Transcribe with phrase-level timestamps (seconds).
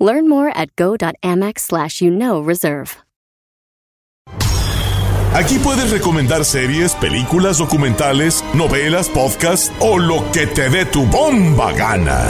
[0.00, 2.96] Learn more at go.amex slash you know reserve.
[5.32, 11.72] Aquí puedes recomendar series, películas, documentales, novelas, podcasts o lo que te dé tu bomba
[11.72, 12.20] gana.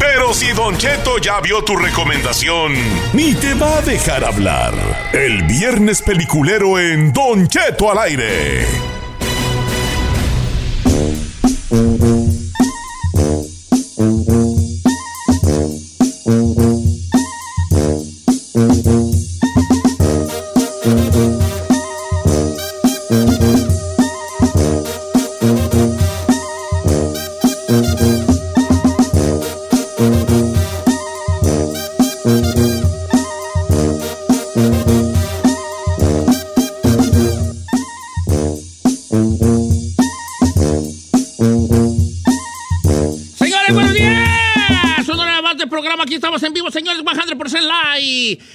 [0.00, 2.72] Pero si Don Cheto ya vio tu recomendación,
[3.12, 4.74] ni te va a dejar hablar.
[5.12, 8.66] El viernes peliculero en Don Cheto al aire.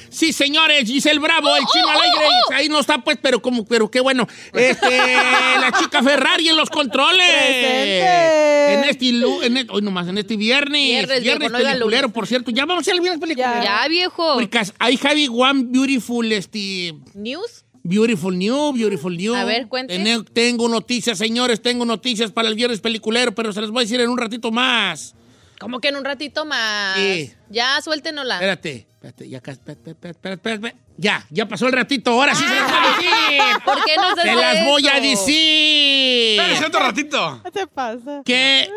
[0.10, 0.86] Sí, señores.
[0.86, 2.28] Giselle Bravo, el chino alegre.
[2.54, 4.28] Ahí no está, pues, pero como, pero qué bueno.
[4.54, 4.98] Este,
[5.60, 7.26] la chica Ferrari en los controles.
[7.28, 8.74] Presente.
[8.74, 10.82] En este, en este- hoy nomás, en este viernes.
[10.82, 12.52] Viernes, viejo, diga peliculero, por cierto.
[12.52, 13.64] Ya vamos a al viernes peliculero.
[13.64, 14.38] Ya, viejo.
[14.38, 17.66] Because I have one beautiful, este, ¿News?
[17.84, 19.34] Beautiful New, Beautiful New.
[19.36, 19.96] A ver, cuente.
[19.98, 23.84] Tene- Tengo noticias, señores, tengo noticias para el viernes peliculero, pero se las voy a
[23.84, 25.16] decir en un ratito más.
[25.60, 26.96] Como que en un ratito más.
[26.98, 27.32] Sí.
[27.50, 28.36] Ya, suéltenosla.
[28.36, 32.70] Espérate, espérate, ya, espérate, espérate, espérate, ya, ya pasó el ratito, ahora sí se las
[32.70, 33.64] voy a decir.
[33.64, 36.40] ¿Por qué nos Se hace las voy a decir.
[36.42, 37.42] Espérese otro ratito.
[37.46, 38.22] ¿Qué te pasa?
[38.26, 38.70] Que,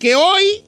[0.00, 0.64] que hoy,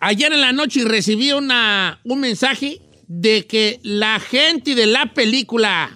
[0.00, 5.90] ayer en la noche recibí una, un mensaje de que la gente de la película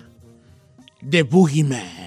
[1.09, 1.97] The Boogeyman,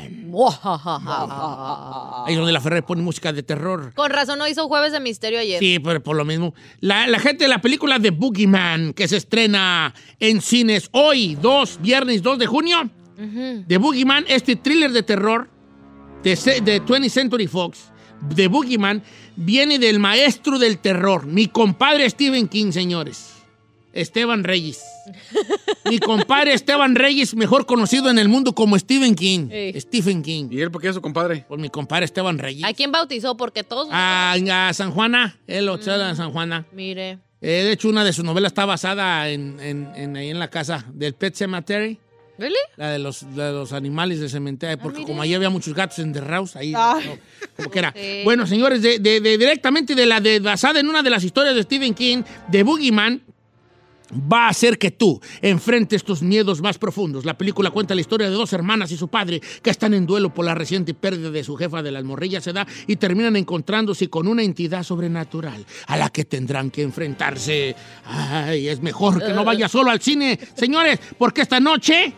[2.26, 3.94] ahí donde la Ferrer pone música de terror.
[3.94, 5.60] Con razón no hizo jueves de misterio ayer.
[5.60, 6.54] Sí, pero por lo mismo.
[6.80, 11.80] La, la gente de la película The Boogeyman, que se estrena en cines hoy, 2,
[11.82, 12.90] viernes 2 de junio.
[13.68, 15.48] The Boogeyman, este thriller de terror
[16.24, 16.32] de,
[16.64, 17.92] de 20th Century Fox,
[18.36, 19.04] The Boogeyman,
[19.36, 23.34] viene del maestro del terror, mi compadre Stephen King, señores.
[23.94, 24.82] Esteban Reyes.
[25.86, 29.50] Mi compadre Esteban Reyes, mejor conocido en el mundo como Stephen King.
[29.50, 29.80] Sí.
[29.82, 30.48] Stephen King.
[30.52, 31.46] ¿Y él por qué es su compadre?
[31.48, 32.64] Por mi compadre Esteban Reyes.
[32.64, 33.36] ¿A quién bautizó?
[33.38, 33.88] Porque todos.
[33.92, 36.66] A, a San Juana, él lo en San Juana.
[36.72, 37.20] Mire.
[37.44, 40.50] Eh, de hecho, una de sus novelas está basada en, en- en- ahí en la
[40.50, 41.98] casa del Pet Cemetery,
[42.38, 42.54] ¿Really?
[42.78, 45.08] la de los, de los animales del cementerio, porque mire.
[45.10, 47.00] como ahí había muchos gatos enterrados, ahí, Ah.
[47.04, 47.18] no,
[47.56, 47.94] como que era.
[47.96, 48.22] Sí.
[48.24, 51.56] Bueno, señores, de, de- de- directamente de la de, basada en una de las historias
[51.56, 53.24] de Stephen King, de Boogeyman,
[54.12, 57.26] va a hacer que tú enfrentes tus miedos más profundos.
[57.26, 60.34] La película cuenta la historia de dos hermanas y su padre que están en duelo
[60.34, 64.28] por la reciente pérdida de su jefa de las morrillas edad y terminan encontrándose con
[64.28, 67.76] una entidad sobrenatural a la que tendrán que enfrentarse.
[68.06, 72.14] Ay, es mejor que no vaya solo al cine, señores, porque esta noche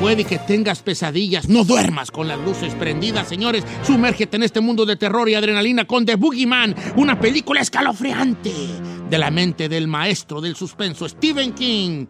[0.00, 3.64] Puede que tengas pesadillas, no duermas con las luces prendidas, señores.
[3.82, 8.52] Sumérgete en este mundo de terror y adrenalina con The Boogeyman, una película escalofriante
[9.08, 12.06] de la mente del maestro del suspenso, Stephen King.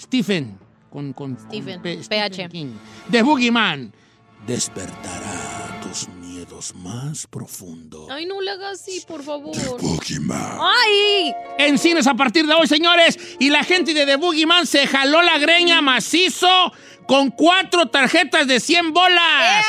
[0.00, 0.58] Stephen,
[0.90, 2.48] con, con, con Stephen, P- PH.
[2.48, 2.68] King.
[3.10, 3.92] The Boogeyman
[4.46, 6.25] despertará tus miedos
[6.74, 8.08] más profundos.
[8.10, 9.56] Ay, no le hagas así, por favor.
[9.80, 10.58] Boogeyman.
[10.60, 11.34] ¡Ay!
[11.58, 13.18] en cines a partir de hoy, señores.
[13.38, 16.72] Y la gente de The Boogeyman se jaló la greña macizo
[17.06, 19.66] con cuatro tarjetas de 100 bolas.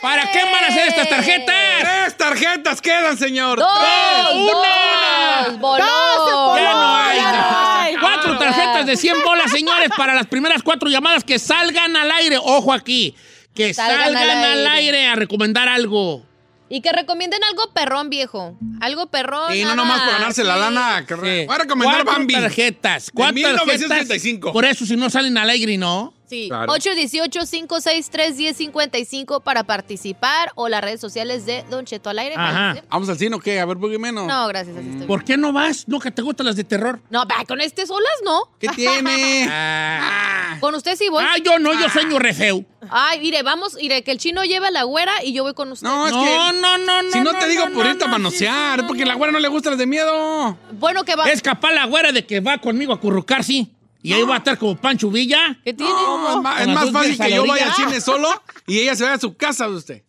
[0.00, 1.54] ¿Para qué van a hacer estas tarjetas?
[1.80, 3.58] ¡Tres tarjetas quedan, señor!
[3.58, 3.68] ¡Dos!
[3.70, 4.40] ¡Tres!
[4.40, 5.58] una.
[5.58, 6.58] ¡Dos!
[6.58, 7.16] Ya no hay.
[7.18, 7.96] Ya no hay.
[7.96, 12.36] Cuatro tarjetas de 100 bolas, señores, para las primeras cuatro llamadas que salgan al aire.
[12.38, 13.14] Ojo aquí.
[13.54, 14.68] Que salgan, Salgan al al aire.
[14.98, 16.24] aire a recomendar algo.
[16.68, 18.56] Y que recomienden algo perrón, viejo.
[18.80, 19.54] Algo perrón.
[19.54, 20.60] Y no nada nomás por ganarse la así.
[20.74, 21.04] lana.
[21.06, 21.46] que Sí.
[21.46, 22.32] Voy a recomendar Cuatro Bambi.
[22.34, 23.06] tarjetas.
[23.06, 24.40] De Cuatro 1965.
[24.46, 24.52] tarjetas.
[24.54, 26.14] Por eso, si no salen al aire, ¿no?
[26.32, 26.72] Sí, Claro.
[26.72, 32.36] 818-563-1055 para participar o las redes sociales de Don Cheto al aire.
[32.38, 32.76] Ajá.
[32.88, 33.60] ¿Vamos al cine o qué?
[33.60, 34.16] A ver, Boogeyman.
[34.16, 34.26] ¿o?
[34.26, 35.06] No, gracias, así estoy.
[35.06, 35.86] ¿Por qué no vas?
[35.88, 37.02] ¿No que te gustan las de terror?
[37.10, 38.48] No, va, con este solas no.
[38.58, 39.46] ¿Qué tiene?
[39.50, 41.22] Ah, Con usted sí voy.
[41.22, 42.64] Ah, yo no, yo sueño re feo.
[42.88, 45.70] Ay, mire, vamos, mire, que el chino lleve a la güera y yo voy con
[45.70, 45.86] usted.
[45.86, 46.34] No, es No, que...
[46.34, 47.12] no, no, no.
[47.12, 49.32] Si no, te digo no, por no, irte a no, manosear, porque a la güera
[49.34, 50.56] no le gustan las de miedo.
[50.72, 51.30] Bueno, que va.
[51.30, 53.70] Es capaz la güera de que va conmigo a currucar, sí.
[54.02, 55.60] Y ahí va a estar como Pancho Villa.
[55.64, 55.92] ¿Qué tiene?
[55.92, 58.28] No, es más, es fácil que yo vaya al cine solo
[58.66, 60.02] y ella se vaya a su casa de usted.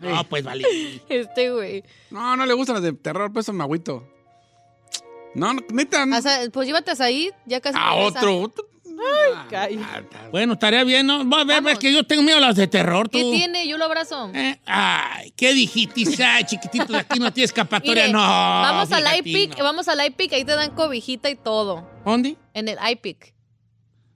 [0.00, 1.00] No, pues vale.
[1.08, 1.84] Este güey.
[2.10, 4.06] No, no le gustan las de terror, pues son agüito.
[5.34, 6.04] No, no, neta.
[6.06, 6.18] no.
[6.18, 7.78] O sea, pues llévate a Said, ya casi.
[7.78, 8.26] A regresa.
[8.28, 8.54] otro.
[9.48, 9.80] Calla.
[9.82, 11.28] Ah, ah, Bueno, estaría bien, ¿no?
[11.28, 11.72] Va a ver, Vamos.
[11.72, 13.18] es que yo tengo miedo a las de terror, tú.
[13.18, 13.66] ¿Qué tiene?
[13.68, 14.30] Yo lo abrazo.
[14.34, 16.04] Eh, Ay, ¿qué dijiste?
[16.24, 18.04] Ay, chiquitito, de aquí no tiene escapatoria.
[18.04, 18.20] Mire, no.
[18.20, 19.64] vamos al iPic, no.
[19.64, 21.88] vamos al iPic, ahí te dan cobijita y todo.
[22.04, 22.36] ¿Dónde?
[22.54, 23.34] En el iPic.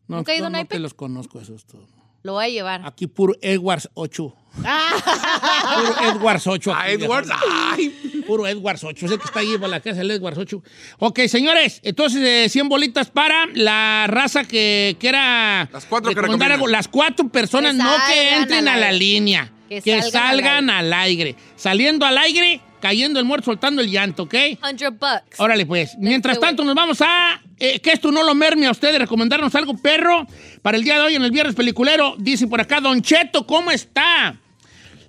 [0.07, 0.71] No, ¿Nunca ha ido no, a un no iPic?
[0.71, 1.89] te los conozco esos todos.
[2.23, 2.83] Lo voy a llevar.
[2.87, 4.35] Aquí puro Edwards 8.
[4.57, 6.73] Puro Edwards 8.
[6.75, 7.29] Ah, Edwards.
[7.73, 8.23] Ay.
[8.27, 9.07] Puro Edwards 8.
[9.07, 10.63] Es el que está ahí para la casa, el Edwards 8.
[10.99, 16.49] Ok, señores, entonces eh, 100 bolitas para la raza que quiera Las cuatro que recomendar
[16.49, 16.53] recomiendan.
[16.53, 16.69] algo.
[16.69, 19.51] Las cuatro personas Que no que entren a la línea.
[19.69, 21.35] Que, Que salgan, salgan al aire.
[21.57, 24.35] Saliendo al aire, cayendo el muerto, soltando el llanto, ¿ok?
[24.77, 25.39] 100 bucks.
[25.41, 25.97] Órale, pues.
[25.99, 27.41] Mientras tanto, nos vamos a.
[27.59, 30.27] eh, que esto no lo merme a ustedes, recomendarnos algo, perro.
[30.63, 33.71] Para el día de hoy, en el Viernes Peliculero, dice por acá, Don Cheto, ¿cómo
[33.71, 34.37] está?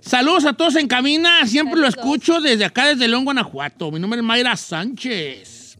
[0.06, 1.44] Saludos a todos en cabina.
[1.48, 3.90] Siempre lo escucho desde acá, desde León, Guanajuato.
[3.90, 5.78] Mi nombre es Mayra Sánchez.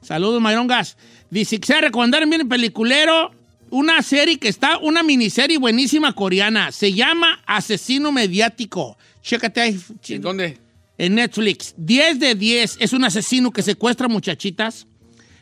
[0.00, 0.96] Saludos, Mayrongas.
[1.28, 3.32] Dice, quisiera recomendar en Viernes Peliculero
[3.68, 6.72] una serie que está, una miniserie buenísima coreana.
[6.72, 8.96] Se llama Asesino Mediático.
[9.20, 9.78] Chécate ahí.
[10.08, 10.58] ¿En dónde?
[10.96, 12.78] En Netflix, 10 de 10.
[12.80, 14.86] Es un asesino que secuestra muchachitas,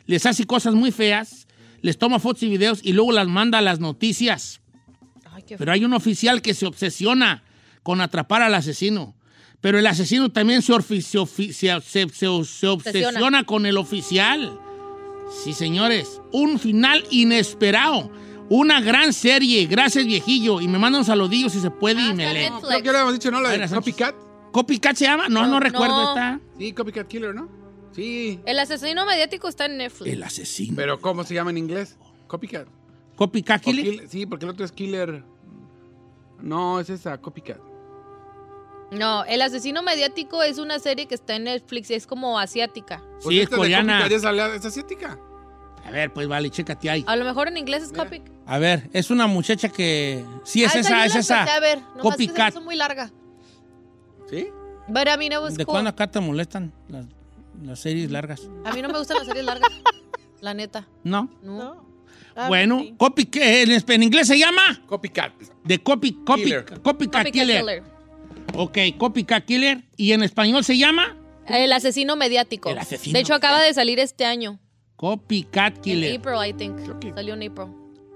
[0.06, 1.46] les hace cosas muy feas,
[1.82, 4.60] les toma fotos y videos y luego las manda a las noticias.
[5.24, 7.44] Ay, qué Pero hay un oficial que se obsesiona
[7.88, 9.14] con atrapar al asesino.
[9.62, 14.60] Pero el asesino también se, se se- se- se- se obsesiona con el oficial.
[15.42, 16.20] Sí, señores.
[16.30, 18.10] Un final inesperado.
[18.50, 19.64] Una gran serie.
[19.64, 20.60] Gracias, viejillo.
[20.60, 22.44] Y me manda un saludillo si se puede y Ah, me está lee.
[22.44, 22.68] en Netflix.
[22.68, 23.40] Creo que le habíamos dicho, ¿no?
[23.40, 23.94] La de Mayra Sánchez.
[23.94, 24.14] Copycat.
[24.52, 25.28] ¿Copycat se llama?
[25.30, 25.60] No, no, No.
[25.60, 25.96] recuerdo.
[25.96, 26.08] No.
[26.10, 26.40] Está.
[26.58, 27.48] Sí, Copycat Killer, ¿no?
[27.96, 28.38] Sí.
[28.44, 30.12] El asesino mediático está en Netflix.
[30.12, 30.76] El asesino.
[30.76, 31.96] Pero ¿cómo se llama en inglés?
[32.26, 32.68] Copycat.
[33.16, 33.86] ¿Copycat Killer?
[33.86, 35.24] Kill- Sí, porque el otro es Killer.
[36.42, 37.58] No, es esa, Copycat.
[38.90, 43.02] No, El asesino mediático es una serie que está en Netflix y es como asiática.
[43.22, 44.06] Pues Sí, es coreana.
[44.06, 45.18] Es, asiática.
[45.84, 47.04] A ver, pues vale, chécate ahí.
[47.06, 48.22] A lo mejor en inglés es copy.
[48.46, 50.24] A ver, es una muchacha que.
[50.44, 51.44] Sí, es Ah, esa, es esa.
[51.44, 53.10] a ver, nomás que se hizo muy larga.
[54.28, 54.48] ¿Sí?
[54.88, 55.74] I mean, it was ¿De cool.
[55.74, 57.06] cuándo acá te molestan las,
[57.62, 58.40] las series largas?
[58.64, 59.70] A mí no me gustan las series largas.
[60.40, 60.86] La neta.
[61.04, 61.28] ¿No?
[61.42, 61.84] No.
[62.46, 63.62] bueno, copy, ¿qué?
[63.62, 64.82] ¿En, en inglés se llama?
[64.86, 65.32] Copycat.
[65.64, 66.64] De copy, copy, Killer.
[66.64, 67.60] copycat Copycat killer.
[67.60, 67.97] Killer.
[68.54, 69.82] Ok, copycat killer.
[69.96, 71.16] ¿Y en español se llama?
[71.46, 72.70] El asesino mediático.
[72.70, 74.58] El asesino de hecho, acaba de salir este año.
[74.96, 76.18] Copycat En killer.
[76.18, 76.76] April, I think.
[76.82, 77.68] Creo que- Salió en April.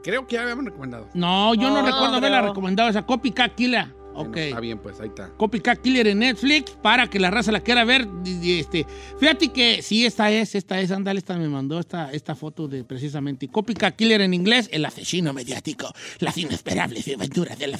[0.02, 1.08] Creo que ya habíamos recomendado.
[1.14, 3.06] No, yo no, No, recuerdo haberla recomendado esa.
[3.06, 3.86] Copycat killer.
[4.14, 4.36] Ok.
[4.36, 5.30] Está bien, pues ahí está.
[5.36, 8.06] Copycat Killer en Netflix para que la raza la quiera ver.
[8.42, 8.86] Este,
[9.18, 12.84] fíjate que sí, esta es, esta es, ándale, esta me mandó esta, esta foto de
[12.84, 17.78] precisamente Copycat Killer en inglés, el asesino mediático, las inesperables aventuras de la.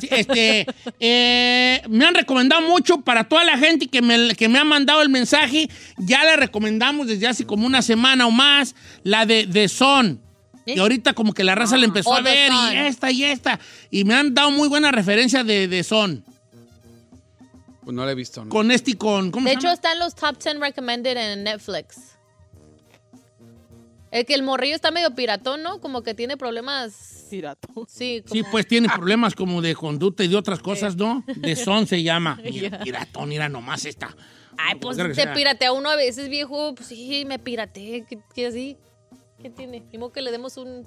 [0.00, 0.66] Sí, este,
[1.00, 5.02] eh, me han recomendado mucho para toda la gente que me, que me ha mandado
[5.02, 5.68] el mensaje.
[5.98, 10.27] Ya le recomendamos desde hace como una semana o más la de The Son.
[10.68, 10.74] ¿Eh?
[10.76, 12.72] Y ahorita como que la raza le empezó a ver Son.
[12.72, 13.58] y esta y esta.
[13.90, 16.24] Y me han dado muy buena referencia de, de Son.
[17.82, 18.44] Pues no la he visto.
[18.44, 18.50] ¿no?
[18.50, 19.30] Con este y con.
[19.30, 19.74] ¿Cómo De se hecho, llama?
[19.74, 21.98] está en los top 10 recommended en Netflix.
[24.10, 25.80] El que el morrillo está medio piratón, ¿no?
[25.80, 27.26] Como que tiene problemas.
[27.30, 27.68] Pirato.
[27.88, 28.34] Sí, como...
[28.34, 31.24] Sí, pues tiene problemas como de conducta y de otras cosas, ¿no?
[31.26, 32.40] De Son se llama.
[32.44, 34.14] Mira, piratón, mira nomás esta.
[34.56, 36.74] Ay, pues que te piratea uno a veces, viejo.
[36.74, 38.04] Pues sí, me pirateé.
[38.08, 38.76] ¿Qué, qué así?
[39.42, 39.80] ¿Qué tiene?
[39.92, 40.86] Mismo que le demos un.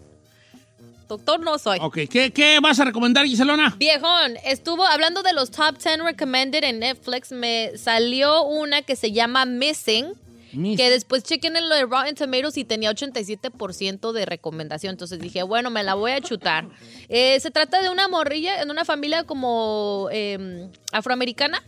[1.07, 1.77] Doctor no soy.
[1.81, 3.75] Ok, ¿qué, qué vas a recomendar, Giselona?
[3.77, 7.31] Viejón, estuvo hablando de los top 10 recommended en Netflix.
[7.33, 10.13] Me salió una que se llama Missing.
[10.53, 14.91] Mis- Que después chequen en lo de Rotten Tomatoes y tenía 87% de recomendación.
[14.91, 16.65] Entonces dije, bueno, me la voy a chutar.
[17.09, 21.61] Eh, se trata de una morrilla en una familia como eh, afroamericana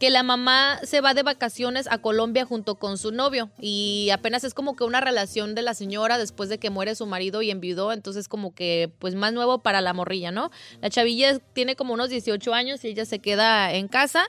[0.00, 4.44] que la mamá se va de vacaciones a Colombia junto con su novio y apenas
[4.44, 7.50] es como que una relación de la señora después de que muere su marido y
[7.50, 10.50] enviudó, entonces como que pues más nuevo para la morrilla, ¿no?
[10.80, 14.24] La chavilla tiene como unos 18 años y ella se queda en casa.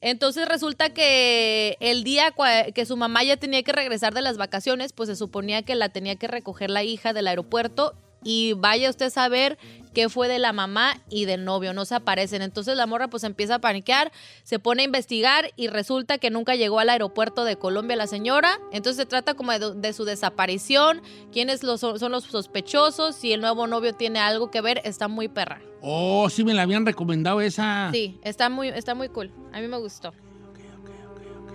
[0.00, 2.34] Entonces resulta que el día
[2.74, 5.90] que su mamá ya tenía que regresar de las vacaciones, pues se suponía que la
[5.90, 9.58] tenía que recoger la hija del aeropuerto y vaya usted a saber
[9.94, 12.40] qué fue de la mamá y del novio, no se aparecen.
[12.40, 14.10] Entonces la morra pues empieza a paniquear,
[14.42, 18.58] se pone a investigar y resulta que nunca llegó al aeropuerto de Colombia la señora.
[18.72, 23.40] Entonces se trata como de, de su desaparición, quiénes los- son los sospechosos, si el
[23.42, 25.60] nuevo novio tiene algo que ver, está muy perra.
[25.82, 27.90] Oh, sí me la habían recomendado esa.
[27.92, 29.30] Sí, está muy, está muy cool.
[29.52, 30.14] A mí me gustó.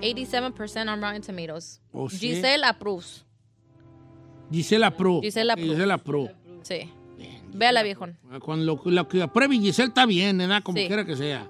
[0.02, 1.82] 87% on Rotten Tomatoes.
[1.92, 2.20] Oh, sí.
[2.20, 3.26] Giselle approves.
[4.52, 5.22] Gisela Pro.
[5.22, 5.64] Gisela Pro.
[5.66, 6.30] Gisela Pro.
[6.68, 6.90] Sí.
[7.54, 8.18] Véala, viejón.
[8.42, 10.62] Con lo, lo que apruebe Giselle está bien, ¿verdad?
[10.64, 10.88] Como Sí.
[10.88, 11.50] quiera que sea.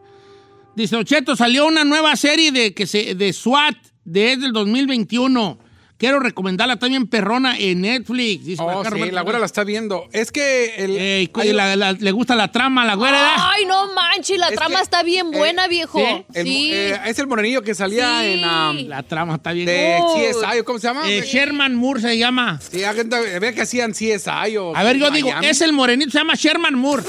[0.76, 5.58] Dice, Ocheto, salió una nueva serie de, que se, de SWAT desde el 2021.
[5.98, 8.46] Quiero recomendarla también perrona en Netflix.
[8.46, 10.08] Dice Oh, acá sí, Roberto la güera la está viendo.
[10.12, 10.92] Es que el.
[10.96, 13.34] Ey, hay- la- la- le gusta la trama, la güera.
[13.52, 16.00] Ay, no manches, la Es trama que, está bien eh, buena, viejo.
[16.00, 16.26] ¿sí?
[16.36, 16.70] el- Sí.
[16.72, 18.28] eh, es el morenillo que salía Sí.
[18.28, 18.44] en.
[18.48, 19.66] um, La trama está bien.
[19.66, 19.98] de.
[20.16, 21.10] CSI, ¿o ¿cómo se llama?
[21.10, 22.60] Eh, Sherman Moore se llama.
[22.62, 24.76] Sí, había que hacían CSI o.
[24.76, 27.04] A ver, yo digo, es el morenito, se llama Sherman Moore.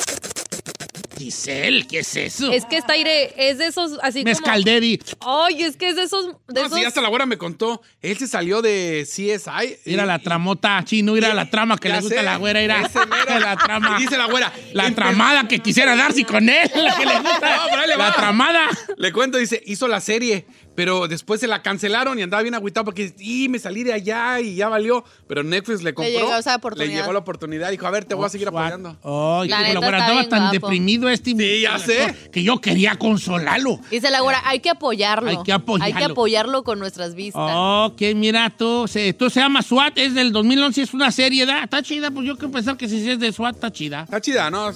[1.19, 2.53] Giselle, ¿qué es eso?
[2.53, 5.17] Es que está aire, es de esos así Mezcal como.
[5.21, 6.27] Ay, es que es de esos.
[6.49, 7.83] De No, esos sí, hasta la güera me contó.
[8.01, 9.77] Él se salió de CSI.
[9.85, 12.61] Mira y- la tramota, chino, mira la trama que le gusta sé, a la güera,
[12.61, 12.75] mero.
[13.41, 13.97] la trama.
[13.99, 14.53] Y dice la güera.
[14.73, 17.57] La empe- tramada que quisiera darse con él, la que le gusta.
[17.59, 18.69] No, pero ahí le la tramada.
[18.97, 20.47] Le cuento, dice, hizo la serie,
[20.79, 24.39] pero después se la cancelaron y andaba bien agüitado porque, y me salí de allá
[24.39, 25.03] y ya valió.
[25.27, 26.13] Pero Netflix le compró.
[26.13, 26.89] llegó esa oportunidad.
[26.95, 27.73] Le llegó la oportunidad.
[27.73, 28.91] Dijo, a ver, te voy a seguir apoyando.
[29.03, 30.53] Ay, La neta la andaba bien tan guapo.
[30.53, 32.15] deprimido este Sí, ya sé.
[32.31, 33.81] que yo quería consolarlo.
[33.91, 35.31] Dice la güera, hay que apoyarlo.
[35.31, 35.85] Hay que apoyarlo.
[35.85, 37.43] Hay que apoyarlo con nuestras vistas.
[37.57, 41.65] Ok, mira tú, se, esto se llama SWAT, es del 2011, es una serie, ¿da?
[41.65, 44.05] Está chida, pues yo quiero pensar que si es de SWAT, está chida.
[44.05, 44.71] Está chida, ¿no?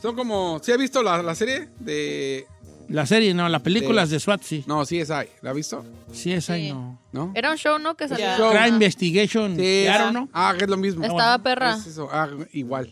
[0.00, 0.60] Son como.
[0.62, 1.70] ¿Sí has visto la, la serie?
[1.80, 2.46] De.
[2.88, 4.64] La serie, no, las películas de SWAT, sí.
[4.66, 5.28] No, sí es ahí.
[5.42, 5.84] ¿La has visto?
[6.12, 6.72] Sí, esa y Sí.
[6.72, 6.98] no.
[7.12, 7.32] ¿No?
[7.34, 7.94] Era un show, ¿no?
[7.96, 8.36] Que salía.
[8.36, 9.82] Crime Investigation, Sí.
[9.86, 10.28] claro, ¿no?
[10.32, 11.04] Ah, que es lo mismo.
[11.04, 11.76] Estaba perra.
[11.76, 12.90] Es eso, ah, igual.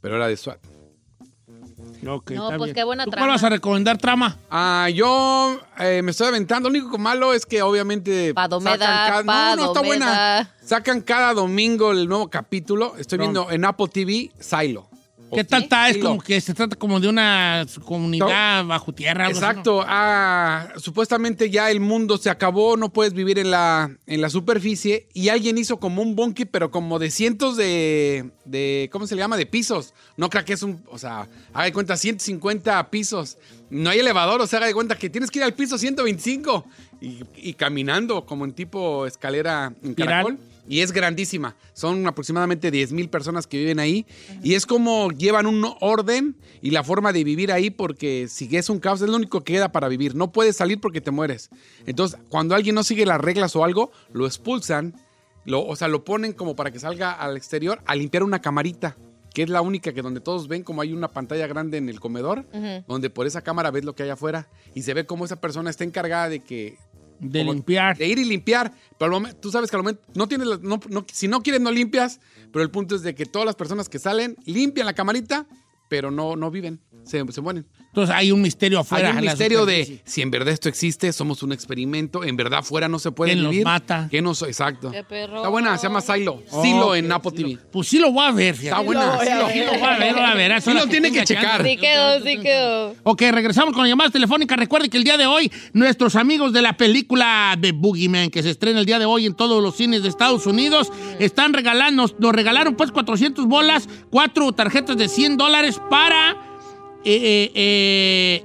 [0.00, 0.58] Pero era de SWAT.
[2.02, 2.74] No, pues bien.
[2.74, 3.26] qué buena ¿Tú trama.
[3.26, 4.38] cuál vas a recomendar, trama?
[4.50, 6.70] Ah, yo eh, me estoy aventando.
[6.70, 8.32] Lo único malo es que obviamente.
[8.32, 10.06] Padomeda, sacan cada- No, no, está buena.
[10.06, 10.54] Padomeda.
[10.64, 12.94] Sacan cada domingo el nuevo capítulo.
[12.98, 14.88] Estoy viendo en Apple TV Silo.
[15.32, 15.88] ¿Qué tal está?
[15.88, 19.26] Es como que se trata como de una comunidad bajo tierra.
[19.26, 19.50] algo así, ¿no?
[19.50, 19.84] Exacto.
[19.86, 25.08] Ah, supuestamente ya el mundo se acabó, no puedes vivir en la, en la superficie
[25.14, 29.20] y alguien hizo como un bunkie, pero como de cientos de, de, ¿cómo se le
[29.20, 29.36] llama?
[29.36, 29.94] De pisos.
[30.16, 33.38] No creo que es un, o sea, haga de cuenta 150 pisos.
[33.70, 36.64] No hay elevador, o sea, haga de cuenta que tienes que ir al piso 125
[37.00, 40.38] y, y caminando como en tipo escalera en caracol.
[40.70, 41.56] Y es grandísima.
[41.72, 44.06] Son aproximadamente 10 mil personas que viven ahí.
[44.40, 48.70] Y es como llevan un orden y la forma de vivir ahí porque si es
[48.70, 50.14] un caos es lo único que queda para vivir.
[50.14, 51.50] No puedes salir porque te mueres.
[51.86, 54.94] Entonces, cuando alguien no sigue las reglas o algo, lo expulsan.
[55.44, 58.96] Lo, o sea, lo ponen como para que salga al exterior a limpiar una camarita.
[59.34, 61.98] Que es la única que donde todos ven como hay una pantalla grande en el
[61.98, 62.46] comedor,
[62.86, 65.70] donde por esa cámara ves lo que hay afuera y se ve cómo esa persona
[65.70, 66.78] está encargada de que
[67.20, 67.96] De como limpiar.
[67.96, 68.72] De ir y limpiar.
[68.98, 71.42] Pero al momento- tú sabes que al momento no tienes, la- no- no- si no
[71.42, 72.20] quieres no limpias,
[72.52, 75.46] pero el punto es de que todas las personas que salen limpian la camarita,
[75.88, 77.66] pero no, no viven, se, se mueren.
[77.90, 79.08] Entonces hay un misterio afuera.
[79.08, 82.60] Hay un la misterio de si en verdad esto existe, somos un experimento, en verdad
[82.60, 83.64] afuera no se puede ¿Quién vivir.
[83.64, 84.06] mata?
[84.08, 84.92] ¿Qué nos, exacto.
[84.92, 85.38] Qué perro.
[85.38, 86.40] Está buena, se llama Silo.
[86.52, 87.58] Oh, Silo en Apple lo- TV.
[87.72, 88.68] Pues sí lo voy a ver, fíjate.
[88.68, 89.48] Está buena, Silo.
[89.50, 90.52] Sí lo voy a ver, lo voy a ver.
[90.52, 91.64] Eso Sí lo tiene que checar.
[91.64, 92.94] Sí quedó, sí quedó.
[93.02, 94.56] Ok, regresamos con las llamadas telefónicas.
[94.56, 98.50] Recuerde que el día de hoy, nuestros amigos de la película de Boogeyman, que se
[98.50, 102.20] estrena el día de hoy en todos los cines de Estados Unidos, están regalando, nos,
[102.20, 106.36] nos regalaron pues 400 bolas, cuatro tarjetas de 100 dólares para
[107.04, 108.44] eh, eh, eh,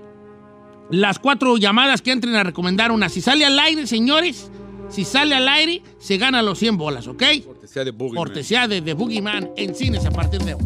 [0.90, 3.10] las cuatro llamadas que entren a recomendar una.
[3.10, 4.50] Si sale al aire, señores,
[4.90, 7.24] si sale al aire, se gana los 100 bolas, ¿ok?
[7.46, 8.16] Cortesía de Boogeyman.
[8.16, 10.62] Cortesía de The Boogeyman en cines a partir de hoy.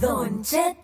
[0.00, 0.83] Don Cheto,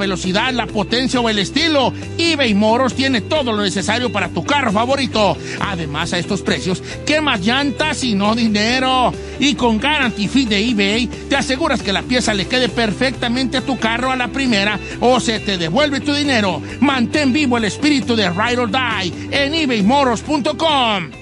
[0.01, 4.71] velocidad, la potencia o el estilo, eBay Moros tiene todo lo necesario para tu carro
[4.71, 5.37] favorito.
[5.59, 9.13] Además, a estos precios, ¿qué más llantas y no dinero?
[9.39, 13.61] Y con Guarantee Fee de eBay, te aseguras que la pieza le quede perfectamente a
[13.61, 16.61] tu carro a la primera o se te devuelve tu dinero.
[16.79, 21.20] Mantén vivo el espíritu de Ride or Die en ebaymoros.com.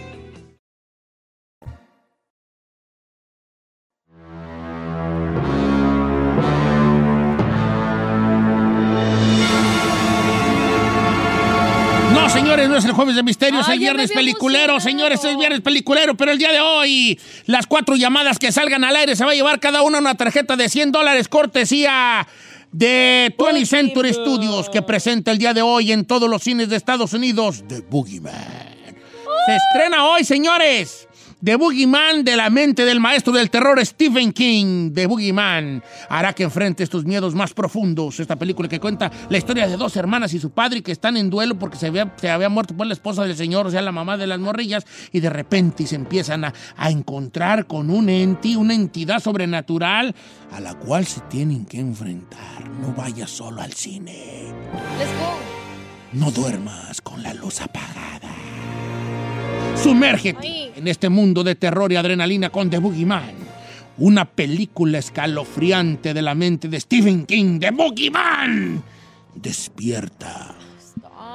[12.99, 14.81] jueves de misterio, es Ay, el viernes peliculero, emocionado.
[14.81, 18.93] señores, es viernes peliculero, pero el día de hoy, las cuatro llamadas que salgan al
[18.93, 22.27] aire se va a llevar cada una una tarjeta de 100 dólares cortesía
[22.73, 26.75] de 20th Century Studios que presenta el día de hoy en todos los cines de
[26.75, 28.33] Estados Unidos, The Boogeyman.
[29.45, 31.07] Se estrena hoy, señores.
[31.41, 34.91] The Boogeyman de la mente del maestro del terror Stephen King.
[34.93, 38.19] The Boogeyman hará que enfrentes tus miedos más profundos.
[38.19, 41.29] Esta película que cuenta la historia de dos hermanas y su padre que están en
[41.29, 43.93] duelo porque se había, se había muerto por la esposa del señor, o sea, la
[43.93, 48.57] mamá de las morrillas, y de repente se empiezan a, a encontrar con un ente,
[48.57, 50.13] una entidad sobrenatural
[50.51, 52.69] a la cual se tienen que enfrentar.
[52.81, 54.43] No vayas solo al cine.
[54.97, 55.59] Let's go.
[56.11, 58.35] No duermas con la luz apagada.
[59.83, 60.73] Sumérgete Ay.
[60.75, 63.33] en este mundo de terror y adrenalina con The Boogeyman.
[63.97, 68.83] Una película escalofriante de la mente de Stephen King, The Boogeyman.
[69.35, 70.55] Despierta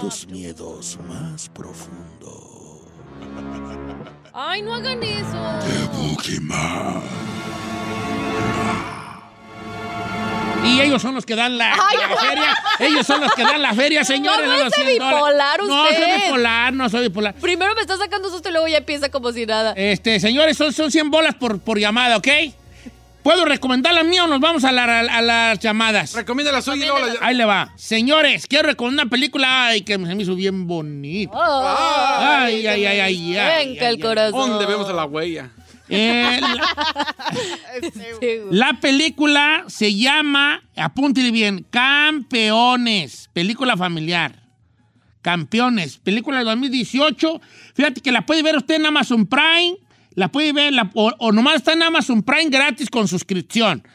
[0.01, 2.83] tus miedos más profundos.
[4.33, 5.39] Ay, no hagan eso.
[5.93, 7.03] Boogeyman.
[10.65, 12.57] Y ellos son los que dan la, la feria.
[12.81, 14.47] Ellos son los que dan la feria, señores.
[14.47, 15.15] No, no es 100 dólares.
[15.19, 16.25] bipolar No, soy usted.
[16.25, 17.35] bipolar, no soy bipolar.
[17.35, 19.73] Primero me está sacando susto y luego ya empieza como si nada.
[19.77, 22.29] Este, señores, son, son 100 bolas por, por llamada, ¿ok?
[23.23, 26.13] ¿Puedo recomendar la mía o nos vamos a, la- a las llamadas?
[26.13, 27.15] Recomienda la suya y luego la...
[27.27, 27.73] Ahí le va.
[27.75, 31.33] Señores, quiero recomendar una película ay, que se me hizo bien bonita.
[31.35, 31.75] Oh.
[32.19, 33.67] Ay, ay, ay, ay, ay.
[33.67, 34.51] Venga ay, el corazón.
[34.51, 35.49] ¿Dónde vemos a la huella?
[35.89, 36.41] Eh,
[38.51, 44.43] la, película se llama, apúntele bien, Campeones, película familiar.
[45.23, 47.41] Campeones, película de 2018.
[47.75, 49.77] Fíjate que la puede ver usted en Amazon Prime,
[50.15, 53.87] la puede ver, la- o, o nomás está en Amazon Prime gratis con suscripción.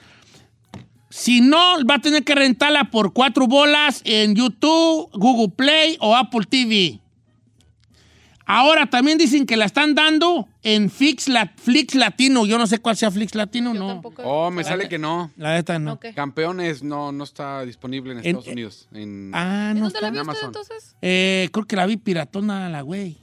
[1.11, 6.15] Si no, va a tener que rentarla por cuatro bolas en YouTube, Google Play o
[6.15, 6.99] Apple TV.
[8.51, 12.47] Ahora también dicen que la están dando en Fix, La- Flix Latino.
[12.47, 13.87] Yo no sé cuál sea Flix Latino, Yo no.
[13.89, 14.23] tampoco.
[14.23, 15.29] Oh, me sale que no.
[15.37, 15.93] La neta no.
[15.93, 16.07] Ok.
[16.15, 18.87] Campeones no, no está disponible en En- Estados Unidos.
[18.91, 19.29] En...
[19.35, 19.83] Ah, ¿En no.
[19.85, 20.09] dónde la está.
[20.09, 20.45] vio usted Amazon.
[20.47, 20.95] entonces?
[21.01, 23.17] Eh, creo que la vi piratona la güey.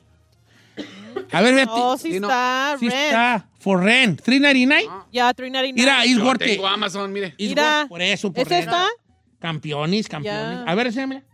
[1.32, 1.70] A ver, vete.
[1.74, 2.28] Oh, sí Sí, no.
[2.28, 2.76] está.
[2.78, 3.48] Sí está.
[3.58, 4.20] For rent.
[4.22, 4.88] 399.
[5.12, 5.72] Ya, 399.
[5.74, 6.48] Mira, es Yo worth it.
[6.48, 7.34] tengo Amazon, mire.
[7.36, 8.62] Is Mira, Por eso, por ¿Es rent.
[8.64, 8.86] esta?
[9.40, 10.64] Campeones, campeones.
[10.64, 10.70] Ya.
[10.70, 11.24] A ver, enséñamela.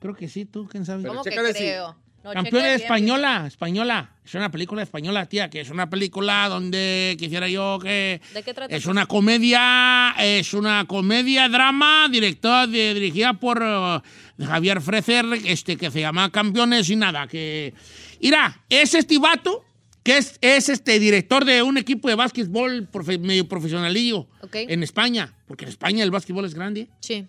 [0.00, 1.06] Creo que sí, tú, quién sabe.
[1.06, 1.96] ¿Cómo que chécale si- creo?
[2.34, 2.66] No, bien.
[2.66, 4.10] española, española.
[4.24, 8.20] Es una película española, tía, que es una película donde quisiera yo que...
[8.34, 8.74] ¿De qué trata?
[8.74, 14.00] Es una comedia, es una comedia drama directora de- dirigida por eh,
[14.44, 17.72] Javier Frecer, este, que se llama Campeones y nada, que...
[18.20, 19.64] Mira, es este vato,
[20.02, 24.56] que es, es este director de un equipo de básquetbol profe- medio profesionalillo Ok.
[24.56, 26.88] en España, porque en España el básquetbol es grande.
[27.00, 27.26] Sí.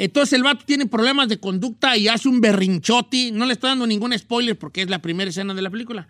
[0.00, 3.32] Entonces el vato tiene problemas de conducta y hace un berrinchote.
[3.32, 6.06] No le estoy dando ningún spoiler porque es la primera escena de la película.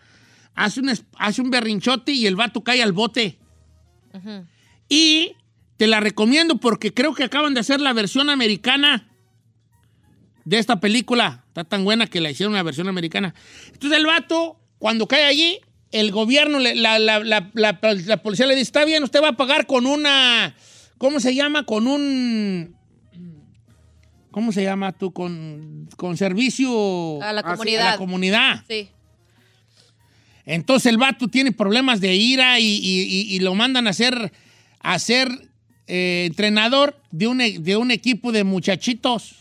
[0.54, 3.38] Hace un, hace un berrinchote y el vato cae al bote.
[4.90, 5.32] Y
[5.78, 9.08] te la recomiendo porque creo que acaban de hacer la versión americana
[10.44, 11.44] de esta película.
[11.48, 13.34] Está tan buena que la hicieron la versión americana.
[13.72, 15.60] Entonces el vato, cuando cae allí,
[15.92, 19.66] el gobierno, la- la- la- la policía le dice, está bien, usted va a pagar
[19.66, 20.54] con una,
[20.98, 21.64] ¿cómo se llama?
[21.64, 22.76] Con un...
[24.30, 25.12] ¿Cómo se llama tú?
[25.12, 27.84] Con, con servicio A la Ah, a comunidad.
[27.92, 28.64] la comunidad.
[28.68, 28.88] Sí.
[30.44, 34.32] Entonces el vato tiene problemas de ira y, y- y- y lo mandan a ser,
[34.80, 35.28] a ser
[35.86, 39.36] eh, entrenador de un, de un equipo de muchachitos.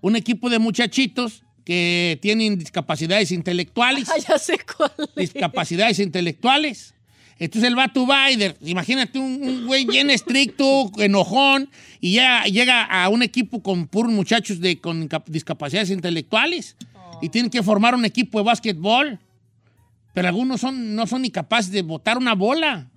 [0.00, 4.08] Un equipo de muchachitos que tienen discapacidades intelectuales.
[4.14, 4.90] Ah, ya sé cuál.
[5.16, 5.32] es.
[5.32, 6.93] discapacidades intelectuales.
[7.38, 11.68] Entonces el vato va y de- imagínate un, un güey bien estricto, enojón,
[12.00, 16.76] y ya llega a un equipo con puros muchachos de, con discapacidades intelectuales
[17.20, 19.18] y tienen que formar un equipo de básquetbol.
[20.12, 22.88] Pero algunos son, no son ni capaces de botar una bola.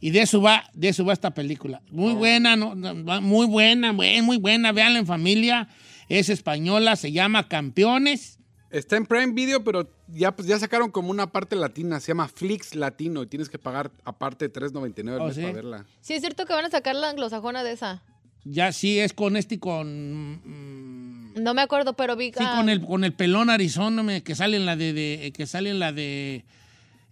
[0.00, 1.80] Y de eso va, de eso va esta película.
[1.90, 4.72] Muy buena, no, no, va- muy buena, muy, muy buena.
[4.72, 5.68] Véanla en familia.
[6.08, 8.38] Es española, se llama Campeones.
[8.70, 12.00] Está en Prime Video, pero ya, pues, ya sacaron como una parte latina.
[12.00, 15.42] Se llama Flix Latino y tienes que pagar aparte $3.99 al Oh, mes ¿sí?
[15.42, 15.86] para verla.
[16.00, 18.02] Sí, es cierto que van a sacar la anglosajona de esa.
[18.44, 20.40] Ya sí es con este y con.
[20.44, 24.34] mm, No me acuerdo, pero vi Sí, ah, con el, con el pelón Arizona, que
[24.36, 26.44] sale en la de, de- que sale en la de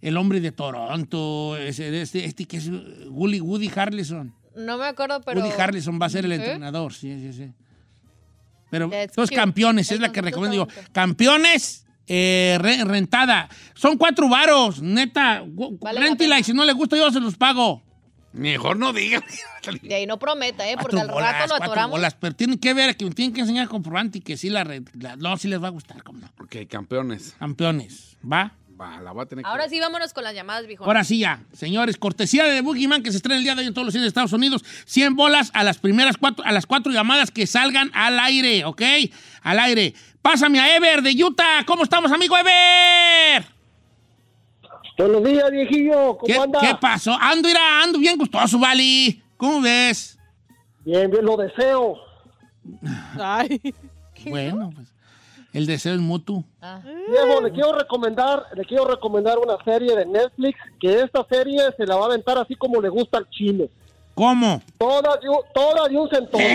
[0.01, 2.69] El hombre de Toronto, ese, este, este que es
[3.09, 4.33] Woody, Woody Harrelson.
[4.55, 5.41] No me acuerdo, pero.
[5.41, 6.35] Woody Harrelson va a ser el ¿Eh?
[6.35, 7.51] entrenador, sí, sí, sí.
[8.71, 9.35] Pero cute.
[9.35, 10.65] campeones, es El la que recomiendo.
[10.65, 13.49] Digo, campeones, eh, re- rentada.
[13.73, 15.43] Son cuatro varos, neta.
[15.45, 16.39] Vale la réntela pena.
[16.39, 17.81] y si no le gusta yo se los pago.
[18.33, 19.23] Mejor no digas.
[19.81, 20.75] De ahí no prometa, ¿eh?
[20.75, 21.91] Porque Cuatro al bolas, rato lo cuatro atoramos.
[21.91, 24.65] bolas, pero tienen que ver, que tienen que enseñar comprobante y que sí la,
[24.99, 26.27] la- no, sí les va a gustar, como no.
[26.43, 27.33] ok, campeones.
[27.39, 28.51] Campeones, ¿va?
[28.79, 30.83] Va, la voy a tener que Ahora sí, vámonos con las llamadas, viejo.
[30.83, 33.73] Ahora sí ya, señores, cortesía de Boogeyman que se estrena el día de hoy en
[33.73, 34.63] todos los cines de Estados Unidos.
[34.85, 38.81] 100 bolas a las primeras cuatro, a las cuatro llamadas que salgan al aire, ¿ok?
[39.41, 39.93] Al aire.
[40.21, 41.63] Pásame a Ever de Utah.
[41.65, 43.45] ¿Cómo estamos, amigo Ever?
[44.97, 46.17] Buenos días, viejillo.
[46.17, 46.59] ¿Cómo ¿Qué, anda?
[46.59, 47.17] qué pasó?
[47.19, 49.21] Ando, irá, ando bien gustoso, Vali.
[49.37, 50.17] ¿Cómo ves?
[50.83, 51.95] Bien, bien, lo deseo.
[53.19, 53.61] Ay.
[54.25, 54.94] Bueno, pues
[55.57, 56.43] el deseo es mutuo.
[56.61, 56.81] Ah.
[57.09, 61.85] Viejo, le quiero recomendar, le quiero recomendar una serie de Netflix, que esta serie se
[61.85, 63.69] la va a aventar así como le gusta al chile.
[64.13, 64.61] ¿Cómo?
[64.77, 66.41] Toda de un, toda de un centón.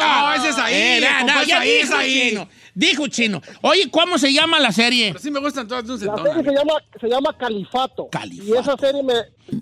[0.00, 0.74] No, ese es ahí.
[0.98, 2.28] Era, compa, no, es ya ahí, dijo ahí.
[2.30, 2.48] chino.
[2.74, 3.42] Dijo chino.
[3.62, 5.08] Oye, ¿cómo se llama la serie?
[5.08, 6.34] Pero sí me gustan todas de un La centón.
[6.34, 8.08] serie se llama, se llama Califato.
[8.10, 8.48] Califato.
[8.48, 9.14] Y esa serie me,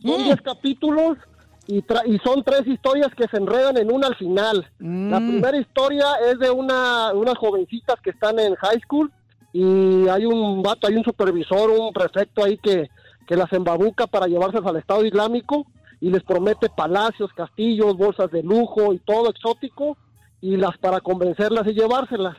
[0.03, 0.25] son Mm.
[0.25, 1.19] 10 capítulos
[1.67, 4.67] y, tra- y son tres historias que se enredan en una al final.
[4.79, 5.29] La Mm.
[5.31, 9.11] primera historia es de una, unas jovencitas que están en high school
[9.53, 12.89] y hay un vato, hay un supervisor, un prefecto ahí que,
[13.27, 15.67] que las embabuca para llevárselas al Estado Islámico
[16.01, 19.97] y les promete palacios, castillos, bolsas de lujo y todo exótico
[20.41, 22.37] y las para convencerlas y llevárselas.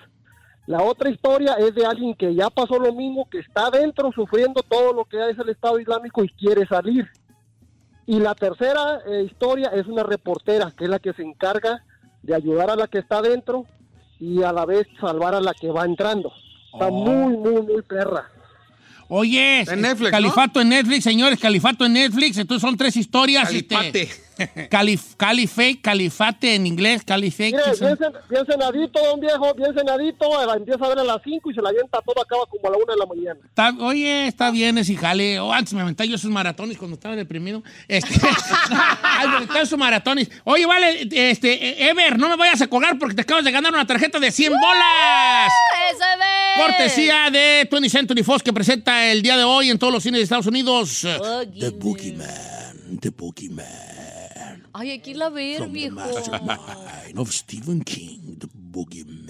[0.65, 4.62] La otra historia es de alguien que ya pasó lo mismo, que está adentro sufriendo
[4.63, 7.07] todo lo que es el Estado Islámico y quiere salir.
[8.06, 11.84] Y la tercera eh, historia es una reportera, que es la que se encarga
[12.22, 13.66] de ayudar a la que está adentro
[14.20, 16.32] y a la vez salvar a la que va entrando.
[16.74, 16.92] Está Oh.
[16.92, 18.30] muy, muy, muy perra.
[19.10, 22.38] Oye, Netflix, Califato en Netflix, señores, Califato en Netflix.
[22.38, 23.46] Entonces son tres historias.
[23.46, 24.02] Calipate.
[24.04, 24.24] este,
[24.69, 30.53] calif, califate, califate en inglés, son- bien, cen- bien cenadito, don viejo, bien cenadito, la
[30.56, 32.77] empieza a ver a las 5 y se la avienta todo, acaba como a la
[32.77, 33.39] 1 de la mañana.
[33.45, 35.39] Está- oye, está bien ese jale.
[35.39, 37.63] Oh, antes me aventaba yo esos maratones cuando estaba deprimido.
[37.88, 38.13] Este,
[39.62, 40.29] esos maratones.
[40.43, 43.86] Oye, vale, este, Ever, no me vayas a colgar porque te acabas de ganar una
[43.88, 45.51] tarjeta de 100 bolas.
[45.91, 46.65] ¡Eso es ver!
[46.67, 50.19] Cortesía de 20th Century Fox que presenta el día de hoy en todos los cines
[50.19, 51.03] de Estados Unidos.
[51.03, 51.60] Boogeyman.
[51.60, 54.03] The Boogeyman, The Boogeyman.
[54.73, 55.95] Ay, hay que irla a ver, From the viejo.
[55.95, 59.29] mastermind of Stephen King, The Boogeyman.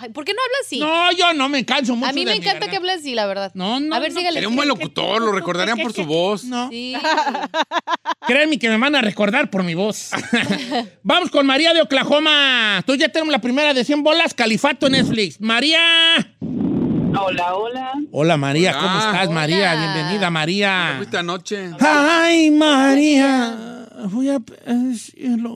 [0.00, 0.78] Ay, ¿Por qué no habla así?
[0.78, 3.14] No, yo no me canso mucho a mí de me mi encanta que hable así,
[3.16, 3.50] la verdad.
[3.54, 4.18] No, no, A ver, no.
[4.20, 4.34] sígale.
[4.34, 6.44] Sería un buen locutor, lo recordarían por su voz.
[6.44, 6.68] No.
[6.70, 6.94] Sí.
[8.28, 10.10] Créeme que me van a recordar por mi voz.
[11.02, 12.80] Vamos con María de Oklahoma.
[12.86, 15.40] Tú ya tenemos la primera de 100 bolas, Califato en Netflix.
[15.40, 15.80] María.
[17.16, 17.92] Hola, hola.
[18.12, 19.10] Hola María, ¿cómo Hola.
[19.12, 19.74] estás María?
[19.74, 20.94] Bienvenida ¿Dónde María.
[20.98, 21.70] fuiste anoche?
[21.80, 23.86] Ay María.
[24.10, 24.40] Voy a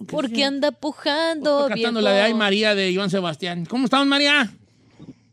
[0.07, 3.67] ¿Por qué anda pujando, Estoy cantando la de Ay María de Joan Sebastián.
[3.67, 4.51] ¿Cómo estamos María?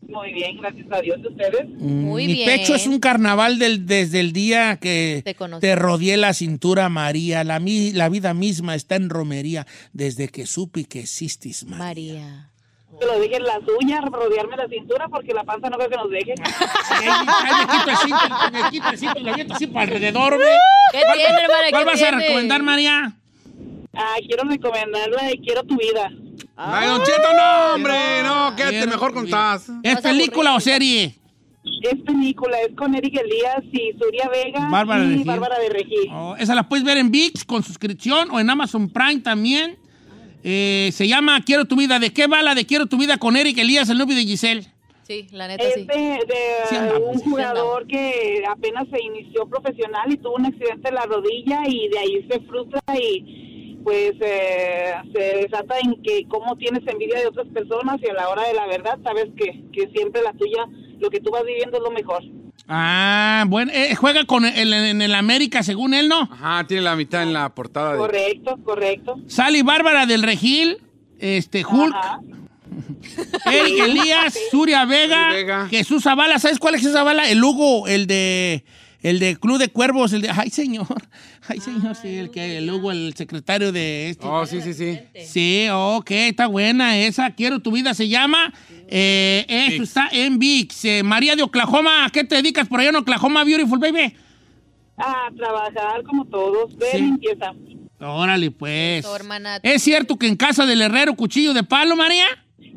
[0.08, 1.20] Muy bien, gracias a Dios.
[1.24, 1.70] ¿Ustedes?
[1.78, 2.46] Muy Mi bien.
[2.50, 5.24] pecho es un carnaval del- desde el día que
[5.62, 7.44] Te rodeé la cintura, María.
[7.44, 11.78] La, mi- la vida misma está en romería desde que supe que existís, María.
[11.86, 12.50] María.
[13.00, 16.10] Que lo dejen las uñas, rodearme la cintura porque la panza no creo que nos
[16.10, 16.34] deje.
[16.90, 20.36] Ay, me quito el cinto, me quito el cinto y lo aviento así para alrededor,
[20.36, 20.50] güey.
[20.92, 21.64] ¿Qué tiene, hermana?
[21.70, 23.14] ¿Cuál ¿Qué vas a recomendar, María?
[23.94, 26.12] Ah, quiero recomendarla de Quiero tu vida.
[26.56, 29.30] Ay, Don Cheto, no, hombre, no, quédate mejor con.
[29.30, 29.70] Taz.
[29.82, 31.16] ¿Es película o serie?
[31.84, 35.24] Es película, es con Eric Elías y Suria Vega Bárbara y.
[35.24, 36.10] Bárbara de Regil.
[36.12, 39.78] Oh, esa la puedes ver en VIX con suscripción o en Amazon Prime también.
[40.44, 42.00] Eh, se llama Quiero tu vida.
[42.00, 44.66] ¿De qué va la de Quiero tu vida con Eric Elías, el novio de Giselle?
[45.04, 45.86] Sí, la neta Es sí.
[45.86, 46.36] de, de,
[46.70, 50.96] Sí andamos, un sí jugador que apenas se inició profesional y tuvo un accidente en
[50.96, 56.56] la rodilla y de ahí se frustra y pues eh, se desata en que cómo
[56.58, 59.90] tienes envidia de otras personas y a la hora de la verdad sabes que, que
[59.96, 60.68] siempre la tuya
[61.00, 62.22] lo que tú vas viviendo es lo mejor.
[62.72, 66.30] Ah, bueno, eh, juega con el, en el América, según él, ¿no?
[66.32, 67.94] Ajá, tiene la mitad en la portada.
[67.94, 67.98] De...
[67.98, 69.16] Correcto, correcto.
[69.28, 70.78] Sally Bárbara del Regil,
[71.18, 72.20] este, Hulk, Ajá.
[73.52, 75.68] Eric Elías, Suria Vega, Suri Vega.
[75.68, 76.38] Jesús Zavala.
[76.38, 77.28] ¿Sabes cuál es Jesús Zavala?
[77.28, 78.64] El Hugo, el de
[79.02, 80.88] el de Club de Cuervos, el de ay señor,
[81.48, 84.26] ay señor, sí, el que el Hugo, el secretario de este.
[84.28, 85.00] Oh, sí, sí, sí.
[85.26, 87.32] Sí, ok, está buena esa.
[87.32, 88.54] Quiero tu vida se llama.
[88.88, 89.84] Eh, esto VIX.
[89.84, 90.86] está en VIX.
[90.86, 94.16] Eh, María de Oklahoma, ¿a qué te dedicas por allá en Oklahoma, Beautiful Baby?
[94.98, 96.98] A trabajar como todos, de Sí.
[96.98, 97.54] limpieza.
[98.02, 99.06] Órale, pues.
[99.64, 102.26] ¿Es cierto que en casa del herrero cuchillo de palo, María?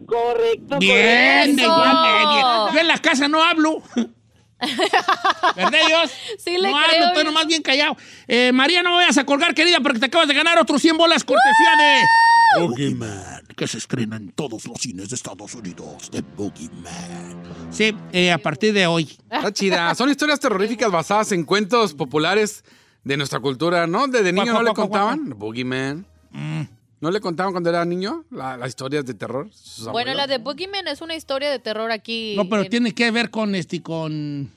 [0.06, 1.62] Correcto, Bien, de.
[1.62, 3.82] Yo en la casa no hablo.
[5.56, 6.10] ¿Verdad, Dios?
[6.38, 7.96] Sí le no creo, hablo, estoy nomás bien callado.
[8.26, 10.96] Eh, María, no me vayas a colgar, querida, porque te acabas de ganar otros 100
[10.96, 12.02] bolas cortesía de
[12.60, 17.42] Boogeyman, que se estrena en todos los cines de Estados Unidos, de Boogeyman.
[17.70, 19.16] Sí, eh, a partir de hoy.
[19.30, 19.94] Está chida.
[19.94, 22.64] Son historias terroríficas basadas en cuentos populares
[23.04, 24.06] de nuestra cultura, ¿no?
[24.06, 25.30] ¿Desde niño no le contaban?
[25.38, 26.06] Boogeyman.
[27.02, 29.50] ¿No le contaban cuando era niño la- las historias de terror?
[29.90, 32.34] Bueno, la de Boogeyman es una historia de terror aquí.
[32.36, 34.50] No, pero en- tiene que ver con este, con...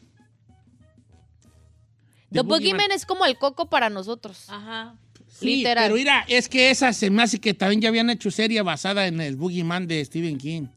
[2.31, 4.45] The The Boogeyman es como el coco para nosotros.
[4.49, 4.95] Ajá.
[5.27, 5.85] Sí, Literal.
[5.85, 9.07] pero mira, es que esa se me hace que también ya habían hecho serie basada
[9.07, 10.67] en el Boogeyman de Stephen King.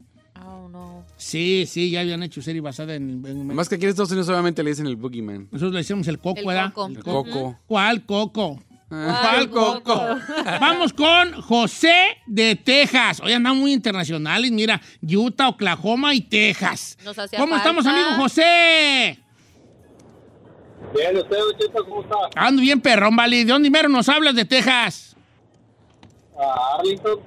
[0.45, 1.05] Oh, no.
[1.17, 3.25] Sí, sí, ya habían hecho serie basada en...
[3.27, 5.49] en- Más que aquí en Estados Unidos obviamente le dicen el Boogeyman.
[5.53, 6.73] Nosotros le decíamos el coco, El ¿verdad?
[6.73, 6.89] coco.
[6.89, 7.59] El coco.
[7.67, 8.63] ¿Cuál coco?
[8.91, 9.21] Ah.
[9.23, 10.17] ¿Cuál coco?
[10.61, 13.21] Vamos con José de Texas.
[13.21, 14.51] Hoy andamos muy internacionales.
[14.51, 16.97] Mira, Utah, Oklahoma y Texas.
[17.05, 19.19] Nos hacía ¿Cómo estamos, amigo José?
[20.95, 22.17] Bien, ¿usted, Cheta, cómo está?
[22.35, 23.45] Ando bien, perrón, vale.
[23.45, 25.17] ¿De dónde mero nos hablas de Texas?
[26.39, 27.21] Ah, Arlington.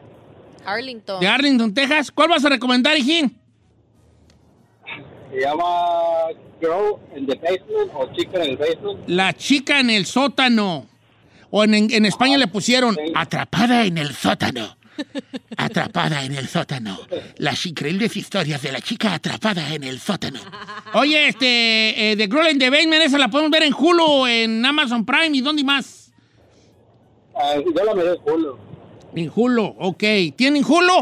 [0.66, 1.20] Arlington.
[1.20, 2.12] De Arlington, Texas.
[2.12, 3.38] ¿Cuál vas a recomendar, hijín?
[5.32, 5.64] Se llama
[6.60, 9.08] Girl in the Basement o Chica en el Basement.
[9.08, 10.88] La chica en el sótano.
[11.52, 14.78] O en, en España le pusieron Atrapada en el sótano.
[15.58, 16.98] Atrapada en el sótano.
[17.38, 20.40] Las increíbles historias de la chica atrapada en el sótano.
[20.94, 24.66] Oye, este, eh, The Girl in the Basement, esa la podemos ver en Hulu, en
[24.66, 26.12] Amazon Prime y dónde más.
[27.36, 28.58] Ah, yo la miré en Hulu.
[29.16, 30.04] En Hulu, ok.
[30.36, 30.94] ¿Tienen Hulu?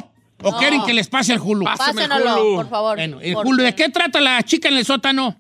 [0.42, 0.58] ¿O No.
[0.58, 1.66] quieren que les pase el Hulu?
[1.66, 2.56] Pásame el Pásenlo, Hulu.
[2.56, 2.96] por favor.
[2.98, 5.36] Bueno, el Hulu, ¿de qué trata la chica en el sótano?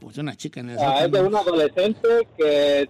[0.00, 1.28] Pues una chica en el Ah, es de sótano.
[1.28, 2.88] un adolescente que,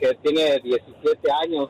[0.00, 1.68] que tiene 17 años.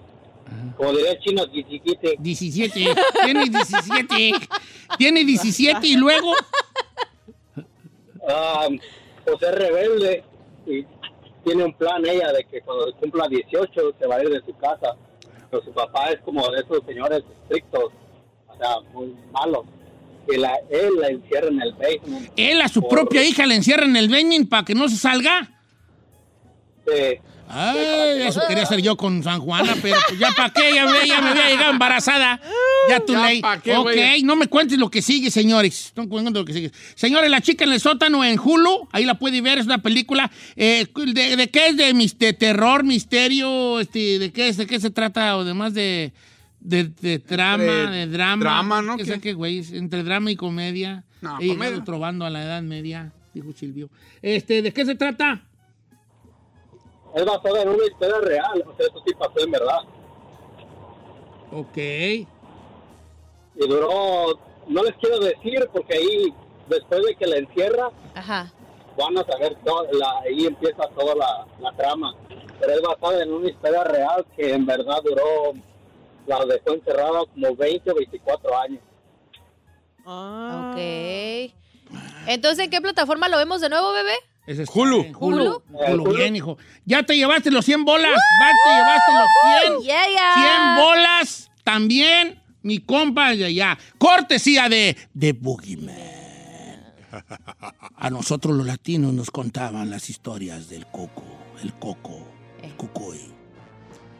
[0.76, 2.16] Como diría el chino, 17.
[2.18, 2.94] 17.
[3.24, 4.32] Tiene 17.
[4.98, 6.32] Tiene 17 y luego.
[8.28, 8.66] Ah,
[9.24, 10.24] pues es rebelde
[10.66, 10.84] y
[11.44, 14.54] tiene un plan ella de que cuando cumpla 18 se va a ir de su
[14.58, 14.94] casa.
[15.50, 17.92] Pero su papá es como de esos señores estrictos,
[18.48, 19.64] o sea, muy malos.
[20.28, 22.30] Que la, él la encierra en el basement.
[22.36, 24.96] Él a su Por- propia hija le encierra en el basement para que no se
[24.96, 25.48] salga.
[26.86, 27.18] Sí.
[27.52, 31.06] Ay, eso quería hacer yo con San Juana, pero pues ya para qué, ya, me-
[31.06, 32.40] ya me había llegado embarazada.
[32.88, 33.42] Ya tu ley.
[33.62, 35.92] qué, ok, no me cuentes lo que sigue, señores.
[35.96, 36.72] No me cuentes lo que sigue.
[36.94, 40.30] Señores, La chica en el sótano en Hulu, ahí la puede ver, es una película.
[40.56, 41.76] eh, de, de qué es?
[41.76, 43.80] De, terror, misterio?
[43.80, 44.56] Este, ¿De qué es?
[44.56, 45.36] ¿De qué se trata?
[45.36, 46.12] O demás de,
[46.60, 48.44] de, de trama, de drama.
[48.44, 48.96] drama, ¿no?
[48.96, 49.10] ¿Qué ¿Qué?
[49.12, 49.64] sé qué, güey?
[49.72, 51.04] Entre drama y comedia.
[51.20, 51.84] No, He llegado comedia.
[51.84, 53.90] trovando a la edad media, dijo Silvio.
[54.22, 55.42] Este, ¿De qué se trata?
[57.14, 59.80] Es basada en una historia real, o sea, eso sí pasó en verdad.
[61.52, 61.76] Ok.
[61.76, 62.28] Y
[63.68, 66.34] duró, no les quiero decir porque ahí,
[66.68, 68.52] después de que la encierra, Ajá.
[68.96, 72.14] van a saber todo, la, ahí empieza toda la, la trama.
[72.60, 75.54] Pero es basada en una historia real que en verdad duró,
[76.26, 78.80] la dejó encerrada como 20 o 24 años.
[80.06, 80.70] Ah.
[80.72, 81.52] Ok.
[82.26, 84.14] Entonces, ¿en qué plataforma lo vemos de nuevo, bebé?
[84.50, 85.02] Ese es Hulu.
[85.02, 85.62] en Hulu.
[85.70, 86.58] Hulu, bien, hijo.
[86.84, 88.10] Ya te llevaste los 100 bolas.
[88.10, 89.82] Va, te llevaste los 100.
[89.84, 90.74] Yeah, yeah.
[90.74, 93.78] 100 bolas también, mi compa de allá.
[93.96, 95.94] Cortesía de The Boogeyman.
[97.94, 101.22] A nosotros los latinos nos contaban las historias del coco,
[101.62, 102.18] el coco,
[102.64, 103.20] el cucuy.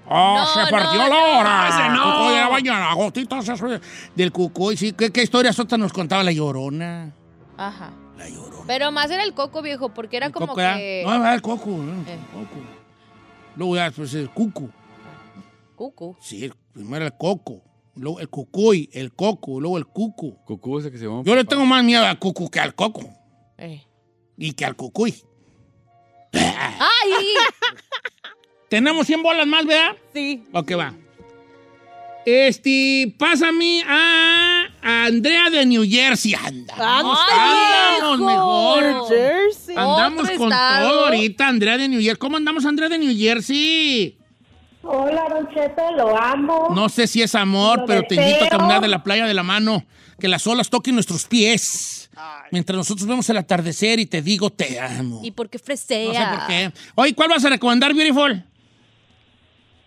[0.07, 1.69] ¡Oh, No, se partió no, la hora!
[1.69, 2.05] Ese no.
[2.19, 3.47] Cucuy de la mañana, gotitas
[4.15, 4.77] del cucuy.
[4.77, 7.13] Sí, ¿qué, qué historias otras nos contaba la llorona?
[7.57, 7.91] Ajá.
[8.21, 8.65] La llorona.
[8.67, 11.03] Pero más era el coco, viejo, porque era El como que...
[11.07, 12.03] No, era el coco, ¿no?
[12.03, 12.15] Eh.
[12.15, 12.57] el coco.
[13.57, 14.71] Luego ya, pues el cucu.
[15.75, 16.17] Cucu.
[16.21, 17.63] Sí, el- primero el coco,
[17.97, 20.37] luego el cucuy, el coco, luego el cucu.
[20.45, 21.23] Cucú ese que se llama.
[21.25, 23.01] Yo le tengo más miedo al cucu que al coco
[23.57, 23.83] Eh.
[24.37, 25.15] y que al cucuy.
[26.33, 27.13] ¡Ay!
[28.69, 29.97] Tenemos 100 bolas más, ¿verdad?
[30.13, 30.45] Sí.
[30.53, 30.95] Ok, va.
[32.27, 34.50] Este, pásame a
[34.83, 36.35] Andrea de New Jersey.
[36.35, 36.75] Anda.
[36.75, 38.83] Anda, Andamos mejor.
[38.83, 39.75] New Jersey.
[39.77, 40.89] Andamos Otro con estado.
[40.91, 42.19] todo ahorita, Andrea de New Jersey.
[42.19, 44.17] ¿Cómo andamos, Andrea de New Jersey?
[44.83, 46.69] Hola, Don Cheto, lo amo.
[46.75, 49.35] No sé si es amor, Lo pero te invito a caminar de la playa de
[49.35, 49.85] la mano,
[50.19, 52.11] que las olas toquen nuestros pies.
[52.51, 55.21] Mientras nosotros vemos el atardecer y te digo te amo.
[55.23, 56.13] ¿Y por qué No fresea?
[56.33, 56.73] sé por qué.
[56.95, 58.43] Oye, ¿cuál vas a recomendar, Beautiful?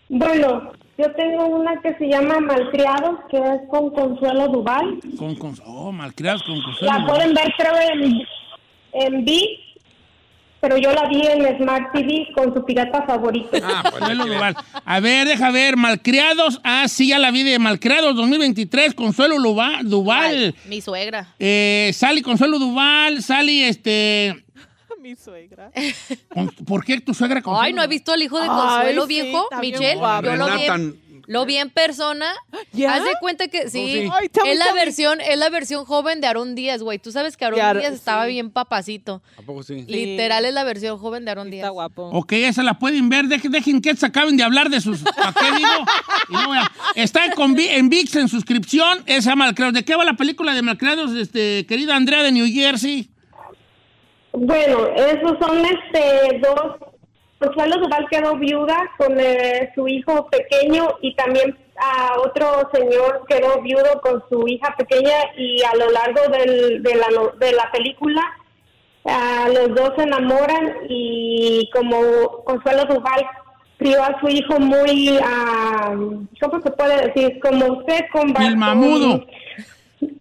[0.08, 4.98] Bueno, yo tengo una que se llama Malcriados, que es con Consuelo Duval.
[5.18, 6.92] Con, con, oh, malcriados con Consuelo.
[6.98, 8.22] La pueden ver, creo, en,
[8.92, 9.46] en VIX,
[10.60, 13.50] pero yo la vi en Smart TV con su pirata favorito.
[13.62, 14.32] Ah, pues, Consuelo ver.
[14.34, 14.56] Duval.
[14.84, 15.76] A ver, deja ver.
[15.76, 16.60] Malcriados.
[16.64, 18.94] Ah, sí, ya la vi de Malcriados 2023.
[18.94, 20.54] Consuelo Luba- Duval.
[20.56, 21.34] Ay, mi suegra.
[21.38, 23.22] Eh, Sally Consuelo Duval.
[23.22, 24.42] Sally, este.
[25.04, 25.70] Mi suegra.
[26.66, 27.60] ¿Por qué tu suegra Consuelo?
[27.62, 29.46] Ay, ¿no has visto al hijo de Consuelo, sí, viejo?
[29.60, 30.24] bien Michelle, guapo.
[30.26, 32.32] yo lo vi, en, lo vi en persona.
[32.72, 32.94] ¿Ya?
[32.94, 33.86] Haz de cuenta que sí.
[33.86, 34.08] sí.
[34.10, 34.80] Ay, es la me.
[34.80, 36.98] versión, es la versión joven de Aarón Díaz, güey.
[36.98, 38.30] Tú sabes que Aarón Díaz estaba sí.
[38.32, 39.22] bien papacito.
[39.38, 39.84] ¿A poco sí?
[39.86, 41.64] Literal es la versión joven de Aarón Díaz.
[41.64, 42.08] Está guapo.
[42.08, 43.26] Ok, esa la pueden ver.
[43.26, 45.00] Dejen, dejen que se acaben de hablar de sus.
[45.00, 45.68] ¿Para qué digo?
[46.30, 47.20] Y no voy a- Está
[47.54, 49.02] Vi- en VIX en suscripción.
[49.04, 49.74] Esa Malcriados.
[49.74, 53.10] ¿De qué va la película de Malcriados, este, querida Andrea de New Jersey?
[54.34, 56.76] Bueno, esos son este dos.
[57.38, 63.60] Consuelo Duval quedó viuda con eh, su hijo pequeño y también a otro señor quedó
[63.60, 67.06] viudo con su hija pequeña y a lo largo del- de, la,
[67.38, 68.22] de la película
[69.04, 73.26] ah, los dos se enamoran y como Consuelo Duval
[73.76, 75.94] crió a su hijo muy, ah,
[76.40, 77.40] ¿cómo se puede decir?
[77.40, 78.34] Como usted con...
[78.42, 79.26] El mamudo.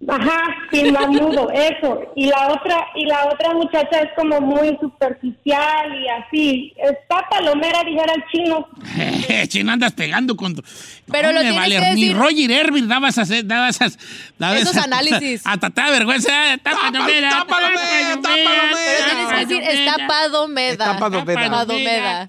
[0.08, 0.40] Ajá,
[0.72, 2.02] sin mamudo, eso.
[2.16, 6.74] Y la otra, y la otra muchacha es como muy superficial y así.
[6.78, 8.68] Está palomera, dijera el chino.
[9.48, 10.56] Chino, andas pegando con.
[10.56, 10.64] tu-
[11.12, 13.30] Pero lo me tienes que Ni decir- Roger Ervin daba esas.
[13.48, 13.98] Daba esas
[14.38, 15.42] daba Esos esas- análisis.
[15.46, 16.54] Hasta te da vergüenza.
[16.54, 17.30] Está palomera.
[17.30, 18.72] está palomera, está palomera.
[18.74, 20.72] Pero tienes que decir, está padomeda.
[20.94, 22.28] Está padomeda.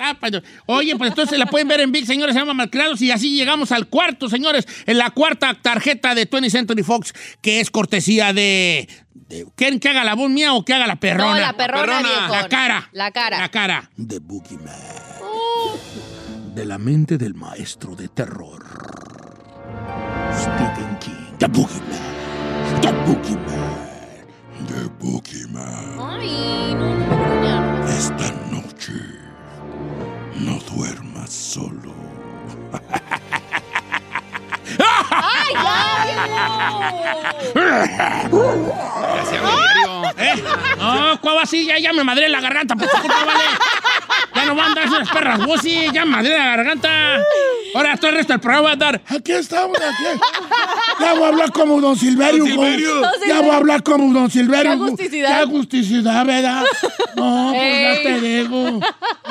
[0.66, 3.72] Oye, pues entonces la pueden ver en VIX, señores, se llama Malcriados y así llegamos
[3.72, 8.88] al cuarto, señores, en la cuarta tarjeta de 20th Century Fox, que es cortesía de...
[9.14, 11.35] de- ¿Quieren que haga la voz mía o que haga la perrona?
[11.35, 12.29] No, la perrona.
[12.29, 12.88] La cara.
[12.92, 13.38] La cara.
[13.38, 13.90] La cara.
[13.96, 14.74] The Boogeyman.
[16.55, 18.64] De la mente del maestro de terror.
[20.33, 21.37] Stephen King.
[21.38, 22.81] The Boogeyman.
[22.81, 23.85] The Boogeyman.
[24.68, 25.98] The Boogeyman.
[26.00, 27.88] Ay, no, no, no, no, no.
[27.88, 28.92] Esta noche
[30.40, 31.94] no duermas solo.
[35.10, 36.64] ¡Ay, ya,
[39.30, 40.10] diario.
[40.18, 40.42] ¿Eh?
[40.78, 41.66] No, ¿cuál va así?
[41.66, 43.44] Ya, ya me madré la garganta, pues, ¿cómo vale?
[44.34, 47.16] Ya no van a andar esas perras vos sí, ya me madré la garganta.
[47.74, 49.00] Ahora todo el resto del programa va a andar.
[49.08, 50.20] Aquí estamos, aquí.
[51.00, 52.38] Ya voy a hablar como don Silverio.
[52.44, 52.98] Don Silverio.
[52.98, 53.28] güey.
[53.28, 54.62] Ya voy a hablar como don Silverio.
[54.72, 55.28] Qué agusticidad.
[55.28, 56.62] Qué agusticidad, ¿verdad?
[57.16, 57.82] No, pues Ey.
[57.82, 58.80] ya te digo.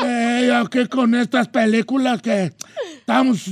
[0.03, 2.53] Ey, aquí con estas películas que
[2.97, 3.45] estamos,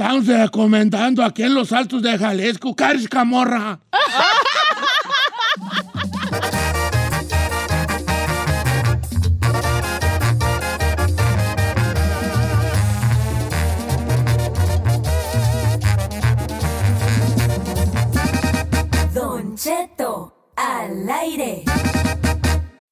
[0.00, 2.74] estamos comentando aquí en los altos de Jalisco.
[2.76, 3.80] Caris Camorra.
[19.12, 21.64] Don Cheto al aire.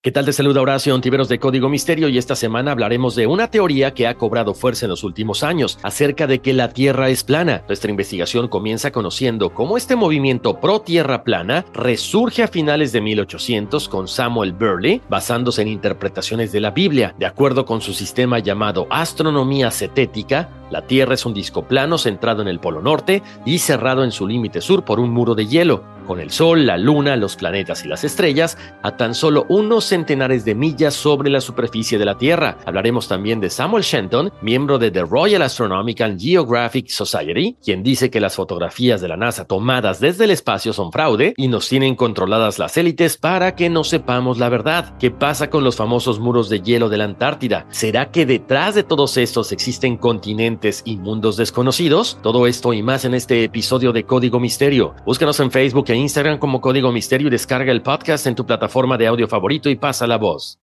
[0.07, 0.25] ¿Qué tal?
[0.25, 4.07] Te saluda Horacio Ontiveros de Código Misterio y esta semana hablaremos de una teoría que
[4.07, 7.65] ha cobrado fuerza en los últimos años acerca de que la Tierra es plana.
[7.67, 13.89] Nuestra investigación comienza conociendo cómo este movimiento pro Tierra plana resurge a finales de 1800
[13.89, 17.13] con Samuel Burley basándose en interpretaciones de la Biblia.
[17.19, 22.43] De acuerdo con su sistema llamado astronomía cetética, la Tierra es un disco plano centrado
[22.43, 25.85] en el polo norte y cerrado en su límite sur por un muro de hielo,
[26.07, 30.45] con el Sol, la Luna, los planetas y las estrellas a tan solo unos centenares
[30.45, 32.59] de millas sobre la superficie de la Tierra.
[32.67, 38.21] Hablaremos también de Samuel Shenton, miembro de The Royal Astronomical Geographic Society, quien dice que
[38.21, 42.59] las fotografías de la NASA tomadas desde el espacio son fraude y nos tienen controladas
[42.59, 44.99] las élites para que no sepamos la verdad.
[44.99, 47.65] ¿Qué pasa con los famosos muros de hielo de la Antártida?
[47.71, 52.19] ¿Será que detrás de todos estos existen continentes y mundos desconocidos?
[52.23, 54.95] Todo esto y más en este episodio de Código Misterio.
[55.07, 58.99] Búscanos en Facebook e Instagram como Código Misterio y descarga el podcast en tu plataforma
[58.99, 60.59] de audio favorito y pasa la voz.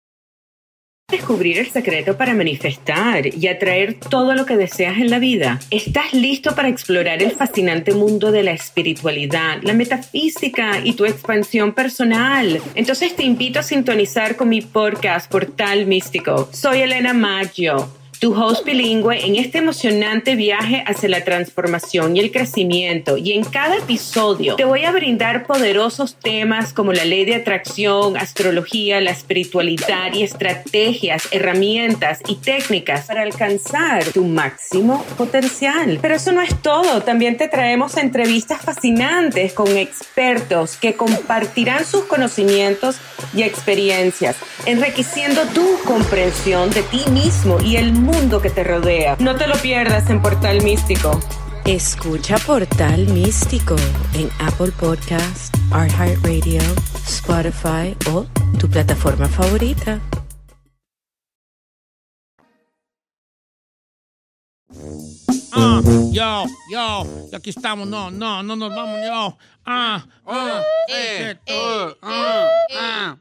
[1.12, 5.60] Descubrir el secreto para manifestar y atraer todo lo que deseas en la vida.
[5.72, 11.74] ¿Estás listo para explorar el fascinante mundo de la espiritualidad, la metafísica y tu expansión
[11.74, 12.62] personal?
[12.76, 16.48] Entonces te invito a sintonizar con mi podcast Portal Místico.
[16.54, 22.32] Soy Elena Maggio tu host bilingüe en este emocionante viaje hacia la transformación y el
[22.32, 23.18] crecimiento.
[23.18, 28.18] Y en cada episodio te voy a brindar poderosos temas como la ley de atracción,
[28.18, 36.00] astrología, la espiritualidad y estrategias, herramientas y técnicas para alcanzar tu máximo potencial.
[36.02, 42.04] Pero eso no es todo, también te traemos entrevistas fascinantes con expertos que compartirán sus
[42.04, 42.98] conocimientos
[43.34, 48.09] y experiencias, enriqueciendo tu comprensión de ti mismo y el mundo
[48.42, 49.18] que te rodea.
[49.20, 51.20] No te lo pierdas en Portal Místico.
[51.66, 53.76] Escucha Portal Místico
[54.14, 56.62] en Apple Podcast, iHeartRadio,
[57.06, 58.26] Spotify o
[58.58, 60.00] tu plataforma favorita.
[65.54, 65.82] Ah,
[66.12, 69.38] yo, yo, y aquí estamos, no, no, no nos vamos, yo.
[69.66, 72.48] Ah, ah, eh, este, eh, ah,
[72.80, 73.18] ah.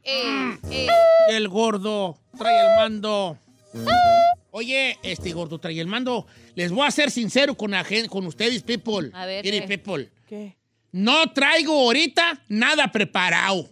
[1.30, 3.39] el gordo trae el mando.
[4.50, 6.26] Oye, este gordo trae el mando.
[6.54, 9.10] Les voy a ser sincero con, la gen- con ustedes, people.
[9.14, 10.10] A ver, people.
[10.26, 10.56] ¿Qué?
[10.92, 13.68] No traigo ahorita nada preparado.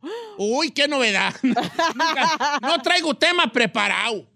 [0.38, 1.34] Uy, qué novedad.
[1.42, 4.26] Nunca- no traigo tema preparado.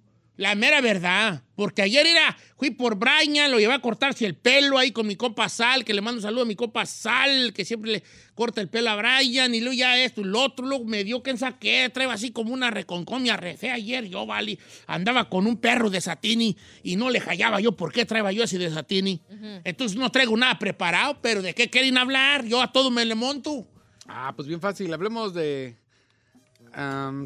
[0.42, 1.44] La mera verdad.
[1.54, 5.14] Porque ayer era, fui por Brian, lo llevé a cortarse el pelo ahí con mi
[5.14, 8.02] copa Sal, que le mando un saludo a mi copa Sal, que siempre le
[8.34, 11.22] corta el pelo a Brian, y luego ya esto y lo otro, luego me dio
[11.22, 15.58] que saqué, trae así como una reconcomia re fea ayer, yo, vale, andaba con un
[15.58, 19.22] perro de satini y no le hallaba yo por qué traía yo así de satini.
[19.62, 22.44] Entonces no traigo nada preparado, pero ¿de qué quieren hablar?
[22.46, 23.68] Yo a todo me le monto.
[24.08, 24.92] Ah, pues bien fácil.
[24.92, 25.76] Hablemos de.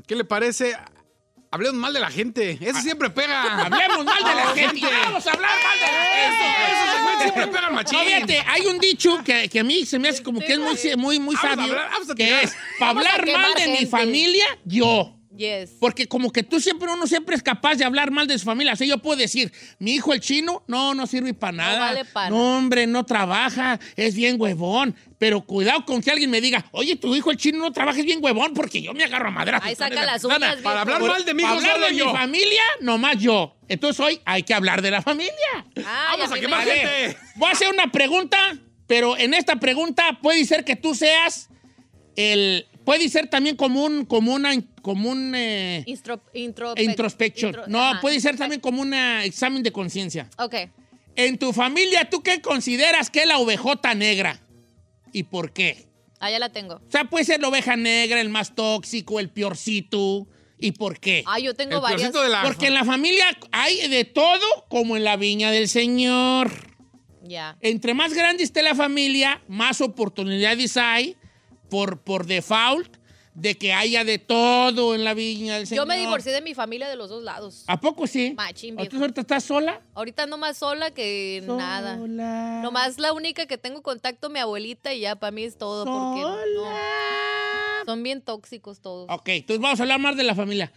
[0.06, 0.76] ¿Qué le parece?
[1.50, 2.58] Hablemos mal de la gente.
[2.60, 3.42] Eso siempre pega.
[3.42, 3.62] Ah.
[3.72, 4.80] Hablemos mal de la Ah, gente.
[5.04, 6.92] Vamos a hablar mal de la gente.
[6.92, 7.98] Segmentos siempre pegan machín.
[8.04, 10.76] Fíjate, hay un dicho que, que a mí se me hace como que es muy,
[10.96, 13.86] muy, muy Vamos a sabio, hablar- vamos a que es, para hablar mal de mi
[13.86, 15.15] familia, yo.
[15.36, 15.76] Yes.
[15.78, 18.72] Porque como que tú siempre, uno siempre es capaz de hablar mal de su familia.
[18.72, 21.78] O sea, yo puedo decir, mi hijo el chino, no, no sirve para nada.
[21.78, 24.94] vale pa' no, hombre, no trabaja, es bien huevón.
[25.18, 28.04] Pero cuidado con que alguien me diga, oye, tu hijo el chino no trabaja, es
[28.04, 29.60] bien huevón, porque yo me agarro a madera.
[29.62, 31.12] Ahí saca las uñas, Para hablar viejo.
[31.14, 32.06] mal de mi hijo, Para hablar de yo.
[32.06, 33.56] mi familia, nomás yo.
[33.68, 35.32] Entonces hoy hay que hablar de la familia.
[35.76, 37.16] Ay, Vamos a quemar gente.
[37.36, 38.38] Voy a hacer una pregunta,
[38.86, 41.48] pero en esta pregunta puede ser que tú seas
[42.14, 42.66] el...
[42.86, 47.50] Puede ser también como un, como una, como un eh, Instro- intro- introspection.
[47.52, 48.00] intro- no, ajá.
[48.00, 50.30] puede ser también como un examen de conciencia.
[50.38, 50.54] Ok.
[51.16, 54.40] En tu familia, ¿tú qué consideras que es la ovejota negra?
[55.12, 55.86] ¿Y por qué?
[56.20, 56.76] Ah, ya la tengo.
[56.76, 60.26] O sea, puede ser la oveja negra, el más tóxico, el peorcito.
[60.58, 61.22] ¿Y por qué?
[61.26, 62.12] Ah, yo tengo El varias.
[62.12, 62.42] de la.
[62.42, 66.50] Porque en la familia hay de todo como en la viña del Señor.
[67.22, 67.56] Ya.
[67.60, 71.16] Entre más grande esté la familia, más oportunidades hay
[71.68, 72.96] por, por default
[73.34, 75.84] de que haya de todo en la viña del Señor.
[75.84, 77.64] Yo me divorcié de mi familia de los dos lados.
[77.66, 78.32] ¿A poco sí?
[78.34, 79.04] Machín, ¿Entonces viejo.
[79.04, 79.82] ahorita estás sola?
[79.94, 81.98] Ahorita ando más sola que nada.
[81.98, 82.60] Sola.
[82.62, 86.22] Nomás la única que tengo contacto mi abuelita y ya para mí es todo porque
[86.54, 89.06] no- son bien tóxicos todos.
[89.10, 90.72] Ok, entonces vamos a hablar más de la familia.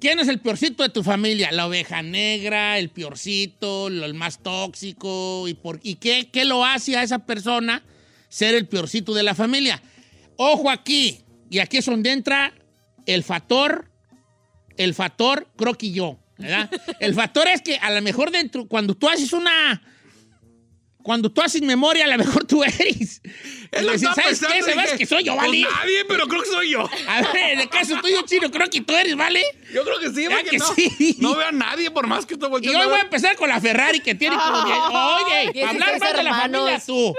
[0.00, 1.52] ¿Quién es el peorcito de tu familia?
[1.52, 5.46] La oveja negra, el peorcito, lo- el más tóxico.
[5.46, 7.82] ¿Y, por, y qué, qué lo hace a esa persona
[8.28, 9.82] ser el peorcito de la familia?
[10.42, 12.54] Ojo aquí, y aquí es donde entra
[13.04, 13.90] el factor,
[14.78, 16.70] el factor croquillo, ¿verdad?
[17.00, 19.82] el factor es que a lo mejor dentro, cuando tú haces una...
[21.02, 23.20] Cuando tú haces memoria, a lo mejor tú eres.
[23.70, 24.62] Él lo Decir, ¿Sabes qué?
[24.62, 25.60] ¿Sabes dije, que soy yo, pues vale?
[25.60, 26.88] nadie, pero creo que soy yo.
[27.06, 29.42] A ver, en el caso tuyo, chino, creo que tú eres, ¿vale?
[29.74, 31.16] Yo creo que sí, ¿Ya porque que no, sí?
[31.20, 33.60] no veo a nadie por más que estoy Y hoy voy a empezar con la
[33.60, 34.56] Ferrari que tiene como...
[35.26, 37.14] Oye, 16 hablar más de la familia tú.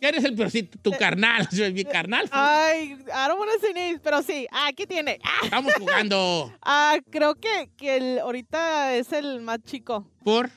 [0.00, 0.78] ¿Quién es el peorcito?
[0.82, 1.48] Tu carnal.
[1.50, 2.28] Soy mi carnal.
[2.30, 5.18] Ay, I don't want to say names, pero sí, ah, aquí tiene.
[5.42, 10.06] Estamos jugando ah, creo que, que el, ahorita es el más chico.
[10.24, 10.50] por...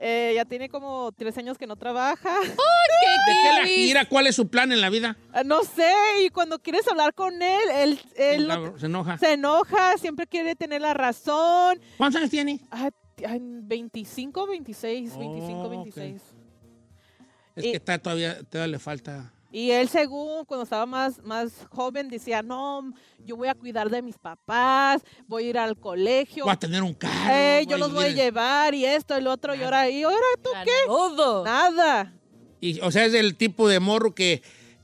[0.00, 2.30] Eh, ya tiene como tres años que no trabaja.
[2.40, 4.04] ¿De qué la gira?
[4.04, 5.16] ¿Cuál es su plan en la vida?
[5.32, 5.92] Ah, No sé,
[6.24, 9.18] y cuando quieres hablar con él, él, él no- Se enoja.
[9.18, 11.80] se enoja, siempre quiere tener la razón.
[11.96, 12.60] ¿Cuántos años tiene?
[12.70, 12.90] Ah,
[13.26, 16.22] ay, 25, 26, 25, Oh, 26.
[17.58, 19.32] Es Y- que está todavía, todavía le falta...
[19.50, 22.92] Y él, según cuando estaba más, más joven, decía, no,
[23.24, 26.44] yo voy a cuidar de mis papás, voy a ir al colegio.
[26.44, 27.30] Va a tener un carro.
[27.32, 30.50] Eh, yo los voy a llevar y esto, el otro, y ahora, ¿y ahora tú
[30.64, 30.70] qué?
[30.86, 31.44] Todo.
[31.46, 32.12] Nada.
[32.60, 34.42] Y, o sea, es el tipo de morro que,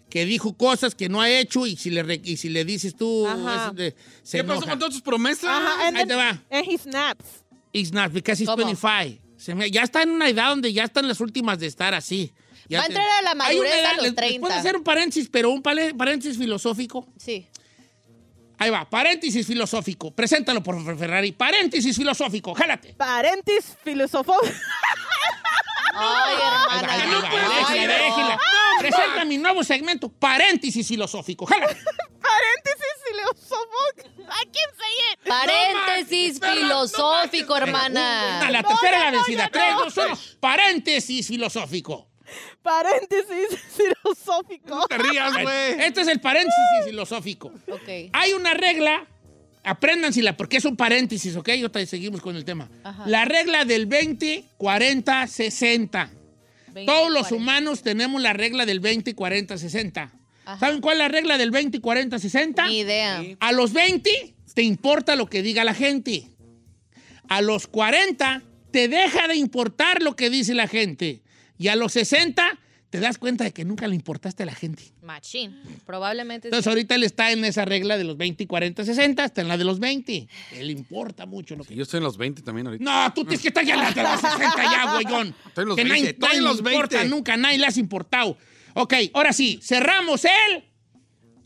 [0.08, 3.26] que dijo cosas que no ha hecho y si le, y si le dices tú,
[3.26, 3.68] Ajá.
[3.68, 5.44] es de- se ¿Qué pasó con todas tus promesas?
[5.44, 6.30] Ajá, and Ahí then- te va.
[6.50, 7.44] and he snaps.
[7.70, 8.64] It's not, because he's ¿Cómo?
[8.64, 9.20] 25.
[9.36, 12.32] Se me- ya está en una edad donde ya están las últimas de estar así.
[12.68, 14.40] Ya Va a entrar a la una madurez a edad- los les- les 30.
[14.40, 17.06] ¿Puedo hacer un paréntesis, pero un paréntesis filosófico?
[17.18, 17.46] Sí.
[18.58, 20.12] Ahí va, paréntesis filosófico.
[20.12, 21.32] Preséntalo, por favor, Ferrari.
[21.32, 22.94] Paréntesis filosófico, jálate.
[22.94, 24.34] Paréntesis filosofo.
[25.96, 27.86] Ay, hermana.
[27.86, 28.38] déjela.
[28.80, 31.74] Presenta mi nuevo segmento, paréntesis filosófico, jálate.
[32.20, 32.84] Paréntesis.
[34.16, 35.28] I can't say it.
[35.28, 38.50] Paréntesis filosófico, A hermana.
[38.50, 39.48] la tercera la vencida.
[39.52, 40.18] Tres, dos, uno.
[40.40, 42.08] Paréntesis filosófico.
[42.62, 44.86] Paréntesis filosófico.
[44.88, 45.80] Te rías, güey.
[45.80, 47.52] Este es el paréntesis filosófico.
[47.70, 47.88] Ok.
[48.12, 49.06] Hay una regla,
[49.62, 51.48] apréndansela, porque es un paréntesis, ¿ok?
[51.56, 52.68] Y otra seguimos con el tema.
[52.82, 53.04] Ajá.
[53.06, 56.10] La regla del 20, 40, 60.
[56.72, 57.34] 20, Todos los 40.
[57.36, 60.12] humanos tenemos la regla del 20, 40, 60.
[60.46, 60.58] Ajá.
[60.58, 62.66] ¿Saben cuál es la regla del 20, 40, 60?
[62.68, 63.22] Ni idea.
[63.40, 66.28] A los 20 te importa lo que diga la gente.
[67.28, 71.22] A los 40 te deja de importar lo que dice la gente.
[71.58, 72.58] Y a los 60
[72.94, 74.84] te das cuenta de que nunca le importaste a la gente.
[75.02, 75.60] Machín.
[75.84, 76.46] Probablemente.
[76.46, 76.70] Entonces sí.
[76.70, 79.64] ahorita él está en esa regla de los 20, 40, 60, está en la de
[79.64, 80.28] los 20.
[80.52, 81.74] Él importa mucho lo que...
[81.74, 82.84] Yo estoy en los 20 también ahorita.
[82.84, 85.34] No, tú tienes que estar ya en la de los 60 ya, güeyón.
[85.46, 86.72] Estoy en los que 20, nadie, estoy nadie en le los 20.
[86.72, 88.38] importa nunca, nadie le has importado.
[88.74, 90.64] Ok, ahora sí, cerramos el...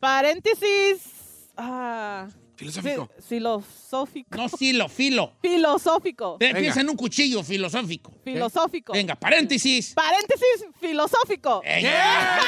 [0.00, 1.48] Paréntesis.
[1.56, 2.28] Ah.
[2.58, 3.08] Filosófico.
[3.16, 4.36] fi- filosófico.
[4.36, 5.32] No, filo, filo.
[5.42, 6.36] Filosófico.
[6.38, 8.12] Ve- Piensa en un cuchillo filosófico.
[8.24, 8.92] Filosófico.
[8.92, 9.94] Venga, paréntesis.
[9.94, 11.62] Paréntesis filosófico.
[11.64, 12.40] Venga.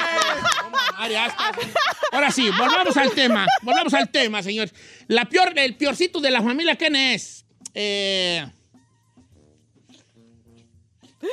[2.13, 3.47] Ahora sí, volvamos al tema.
[3.63, 4.75] Volvamos al tema, señores.
[5.07, 7.45] La peor, el peorcito de la familia, ¿quién es?
[7.73, 8.45] Eh,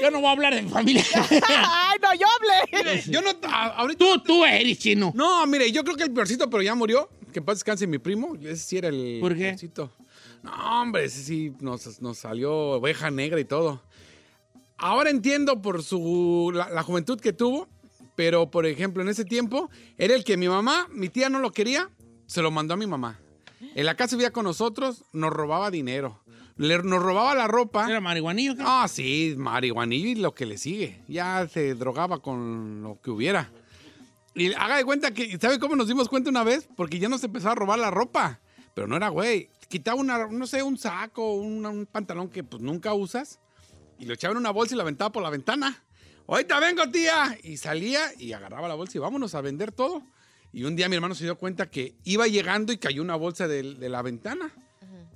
[0.01, 1.03] yo no voy a hablar de mi familia.
[1.13, 3.01] Ay, no, yo hablé.
[3.07, 3.31] Yo no.
[3.49, 3.97] a- ahorita.
[4.05, 5.11] tú, tú eres chino.
[5.15, 7.09] No, mire, yo creo que el peorcito, pero ya murió.
[7.31, 8.35] Que en paz descanse mi primo.
[8.41, 9.17] Ese sí era el.
[9.21, 9.51] ¿Por qué?
[10.43, 13.81] No, hombre, ese sí nos, nos salió oveja negra y todo.
[14.77, 17.67] Ahora entiendo por su la, la juventud que tuvo,
[18.15, 21.51] pero por ejemplo, en ese tiempo era el que mi mamá, mi tía no lo
[21.51, 21.89] quería,
[22.27, 23.19] se lo mandó a mi mamá.
[23.75, 26.21] En la casa vivía con nosotros, nos robaba dinero.
[26.57, 27.89] Le- nos robaba la ropa.
[27.89, 28.53] ¿Era marihuanillo?
[28.59, 31.01] Ah, sí, marihuanillo y lo que le sigue.
[31.07, 33.51] Ya se drogaba con lo que hubiera.
[34.37, 36.69] Y haga de cuenta que, ¿sabe cómo nos dimos cuenta una vez?
[36.75, 38.39] Porque ya nos empezó a robar la ropa.
[38.75, 39.49] Pero no era güey.
[39.67, 43.39] Quitaba una, no sé, un saco, un, un pantalón que pues nunca usas.
[43.97, 45.83] Y lo echaba en una bolsa y la aventaba por la ventana.
[46.27, 47.35] Ahorita vengo, tía.
[47.41, 50.03] Y salía y agarraba la bolsa y vámonos a vender todo.
[50.53, 53.47] Y un día mi hermano se dio cuenta que iba llegando y cayó una bolsa
[53.47, 54.53] de, de la ventana.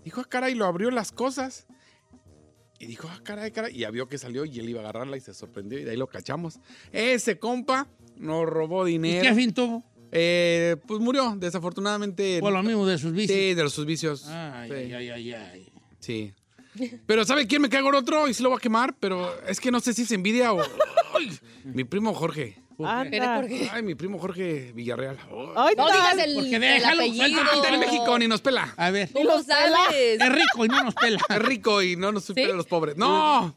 [0.03, 1.67] Dijo, ah, caray, lo abrió las cosas.
[2.79, 3.75] Y dijo, ah, caray, caray.
[3.75, 5.91] Y ya vio que salió y él iba a agarrarla y se sorprendió y de
[5.91, 6.59] ahí lo cachamos.
[6.91, 9.21] Ese compa nos robó ¿Y dinero.
[9.23, 9.83] qué fin tuvo?
[10.11, 12.39] Eh, pues murió, desafortunadamente.
[12.41, 13.37] Por lo mismo de sus vicios.
[13.37, 14.27] Sí, de los sus vicios.
[14.27, 14.75] Ay, Sí.
[14.75, 15.69] ay, ay, ay, ay.
[15.99, 16.33] Sí.
[17.05, 18.27] Pero ¿sabe quién me cago en otro?
[18.27, 20.61] Y sí lo voy a quemar, pero es que no sé si es envidia o...
[21.13, 21.31] Ay,
[21.65, 22.57] mi primo Jorge.
[22.77, 23.69] ¿Por qué?
[23.71, 25.17] Ay, mi primo Jorge Villarreal.
[25.55, 27.25] Ay, No digas el, Porque el déjalo, apellido.
[27.27, 28.73] suéltalo, Está en México ni nos pela.
[28.77, 29.09] A ver.
[29.11, 30.19] ¿Cómo sabes?
[30.19, 31.19] Es rico y no nos pela.
[31.29, 32.41] Es rico y no nos ¿Sí?
[32.41, 32.95] a los pobres.
[32.97, 33.55] No.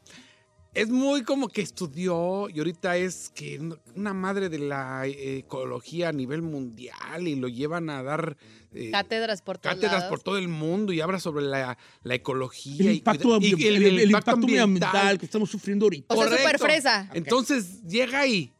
[0.75, 3.61] Es muy como que estudió y ahorita es que
[3.95, 8.35] una madre de la eh, ecología a nivel mundial y lo llevan a dar
[8.73, 10.09] eh, Cátedras por todos cátedras lados.
[10.09, 13.83] por todo el mundo y habla sobre la, la ecología El y impacto, y el,
[13.85, 16.13] el impacto ambiental que estamos sufriendo ahorita.
[16.13, 17.09] O sea, súper fresa.
[17.13, 18.51] Entonces llega ahí.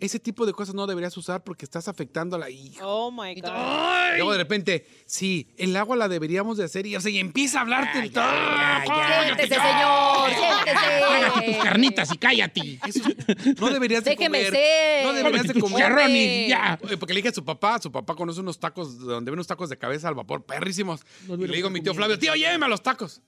[0.00, 2.86] Ese tipo de cosas no deberías usar porque estás afectando a la hija.
[2.86, 3.50] Oh my God.
[4.16, 7.58] Luego de repente, sí, el agua la deberíamos de hacer y, o sea, y empieza
[7.58, 7.98] a hablarte.
[7.98, 8.12] el-.
[8.12, 11.58] Siéntese, señor, Trágate tus siéntese.
[11.62, 12.80] carnitas y cállate.
[12.86, 13.00] Eso
[13.58, 14.52] no deberías de Déjeme comer.
[14.52, 15.04] ser.
[15.06, 16.48] No deberías de comer.
[16.48, 16.78] ya.
[16.98, 19.68] Porque le dije a su papá, su papá conoce unos tacos, donde ven unos tacos
[19.68, 21.00] de cabeza al vapor, perrísimos.
[21.26, 21.94] No y le digo a mi tío.
[21.94, 23.20] Flavio, tío, lléveme a los tacos.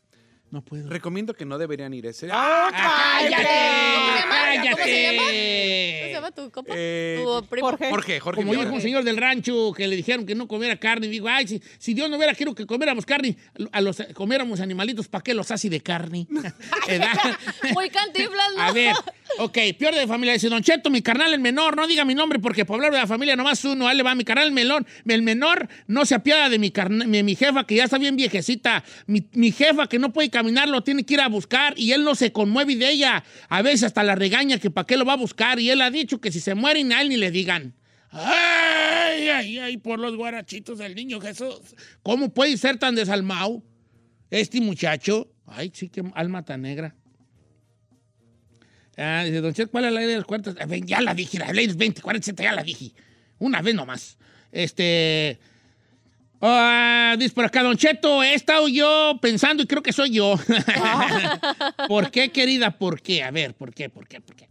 [0.50, 0.88] No puedo.
[0.90, 2.28] Recomiendo que no deberían ir ese.
[2.32, 3.44] ¡Ah, ¿Cómo se cállate!
[3.44, 4.72] llama?
[4.72, 5.18] ¿Cómo se llama?
[5.22, 6.12] ¿Cómo se ¡Cállate!
[6.12, 6.72] llama tu compa?
[6.76, 7.66] Eh, Tu primo.
[7.68, 7.88] Jorge.
[7.90, 8.40] Jorge, Jorge.
[8.42, 11.28] Como dijo un señor del rancho que le dijeron que no comiera carne, y digo,
[11.28, 13.36] ay, si, si Dios no hubiera querido que comiéramos carne,
[13.70, 16.26] a los comiéramos animalitos, ¿para qué los hace de carne?
[17.74, 18.62] Muy cantiflas, ¿no?
[18.62, 18.94] A ver,
[19.38, 20.32] ok, peor de familia.
[20.34, 22.98] Dice, Don Cheto, mi carnal el menor, no diga mi nombre porque por hablar de
[22.98, 26.14] la familia nomás uno, ahí le va, mi carnal el melón, el menor no se
[26.14, 29.86] apiada de mi, carna- de mi jefa que ya está bien viejecita, mi, mi jefa
[29.88, 32.74] que no puede caminar lo tiene que ir a buscar y él no se conmueve
[32.74, 35.68] de ella, a veces hasta la regaña que para qué lo va a buscar y
[35.68, 37.74] él ha dicho que si se mueren a él ni le digan.
[38.10, 41.60] Ay, ay, ay, por los guarachitos del niño Jesús.
[42.02, 43.62] ¿Cómo puede ser tan desalmado
[44.30, 45.30] este muchacho?
[45.46, 46.96] Ay, sí, qué alma tan negra.
[48.96, 50.56] Ah, dice, Don Cheto, ¿cuál es la ley de los cuartos?
[50.86, 52.94] Ya la dije, la ley de los 20, 40, 60, ya la dije.
[53.38, 54.16] Una vez nomás.
[54.52, 55.38] Este.
[56.40, 60.38] Ah, dice por acá, Don Cheto, he estado yo pensando y creo que soy yo.
[61.88, 62.70] ¿Por qué, querida?
[62.70, 63.22] ¿Por qué?
[63.22, 63.88] A ver, ¿por qué?
[63.88, 64.20] ¿Por qué?
[64.20, 64.48] ¿Por qué?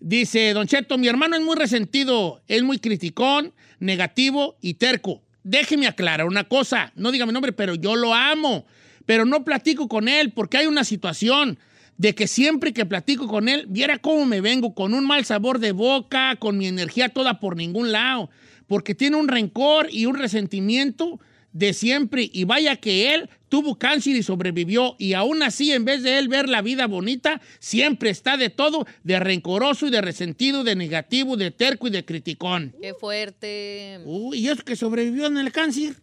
[0.00, 5.22] Dice, Don Cheto, mi hermano es muy resentido, es muy criticón, negativo y terco.
[5.42, 6.92] déjeme aclarar una cosa.
[6.96, 8.66] No diga mi nombre, pero yo lo amo.
[9.06, 11.58] Pero no platico con él porque hay una situación
[11.98, 15.58] de que siempre que platico con él, viera cómo me vengo, con un mal sabor
[15.58, 18.30] de boca, con mi energía toda por ningún lado,
[18.66, 21.20] porque tiene un rencor y un resentimiento
[21.52, 22.28] de siempre.
[22.32, 24.94] Y vaya que él tuvo cáncer y sobrevivió.
[24.98, 28.86] Y aún así, en vez de él ver la vida bonita, siempre está de todo,
[29.04, 32.74] de rencoroso y de resentido, de negativo, de terco y de criticón.
[32.80, 34.00] Qué fuerte.
[34.04, 35.94] Uy, ¿y eso que sobrevivió en el cáncer?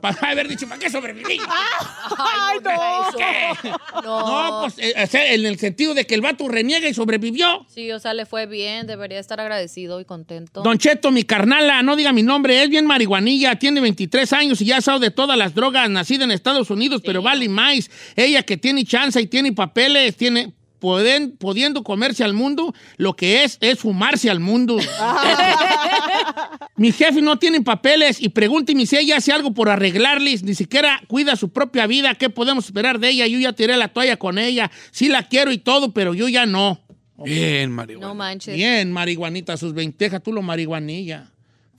[0.00, 1.38] Para haber dicho, ¿para qué sobreviví?
[2.18, 3.16] Ay, no.
[3.16, 3.70] ¿Qué?
[4.02, 4.94] No, pues eh,
[5.34, 7.66] en el sentido de que el vato reniega y sobrevivió.
[7.68, 10.62] Sí, o sea, le fue bien, debería estar agradecido y contento.
[10.62, 14.66] Don Cheto, mi carnala, no diga mi nombre, es bien marihuanilla, tiene 23 años y
[14.66, 17.90] ya sabe de todas las drogas, nacida en Estados Unidos, pero vale más.
[18.16, 23.44] Ella que tiene chance y tiene papeles, tiene pueden, pudiendo comerse al mundo, lo que
[23.44, 24.78] es es fumarse al mundo.
[26.76, 31.00] Mi jefe no tiene papeles y pregúnteme si ella hace algo por arreglarles, ni siquiera
[31.06, 33.26] cuida su propia vida, ¿qué podemos esperar de ella?
[33.26, 36.46] Yo ya tiré la toalla con ella, sí la quiero y todo, pero yo ya
[36.46, 36.80] no.
[37.22, 38.08] Bien, marihuana.
[38.08, 38.54] No manches.
[38.54, 41.30] Bien, marihuanita, sus veintejas, tú lo marihuanilla.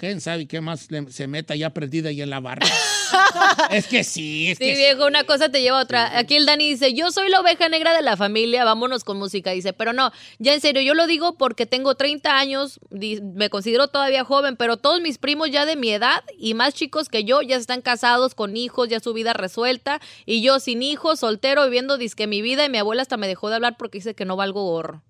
[0.01, 2.65] ¿Quién sabe qué más se meta ya perdida ahí en la barra?
[3.71, 6.17] es que sí, es Sí, que viejo, una cosa te lleva a otra.
[6.17, 9.51] Aquí el Dani dice, yo soy la oveja negra de la familia, vámonos con música.
[9.51, 13.89] Dice, pero no, ya en serio, yo lo digo porque tengo 30 años, me considero
[13.89, 17.43] todavía joven, pero todos mis primos ya de mi edad y más chicos que yo
[17.43, 21.99] ya están casados con hijos, ya su vida resuelta, y yo sin hijos, soltero, viviendo
[21.99, 24.35] disque mi vida, y mi abuela hasta me dejó de hablar porque dice que no
[24.35, 25.03] valgo gorro.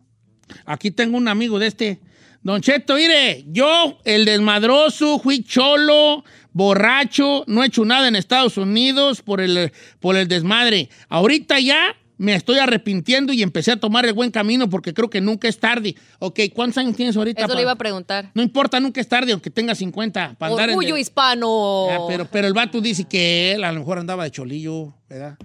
[0.65, 2.01] Aquí tengo un amigo de este.
[2.43, 6.23] Don Cheto, mire, yo, el desmadroso, fui cholo,
[6.53, 10.89] borracho, no he hecho nada en Estados Unidos por el, por el desmadre.
[11.09, 15.21] Ahorita ya me estoy arrepintiendo y empecé a tomar el buen camino porque creo que
[15.21, 15.95] nunca es tarde.
[16.19, 17.45] Ok, ¿cuántos años tienes ahorita?
[17.45, 18.31] Eso le iba a preguntar.
[18.33, 20.35] No importa, nunca es tarde, aunque tenga 50.
[20.37, 21.87] para andar en el- hispano.
[21.89, 25.37] Ah, pero, pero el vato dice que él a lo mejor andaba de cholillo, ¿verdad?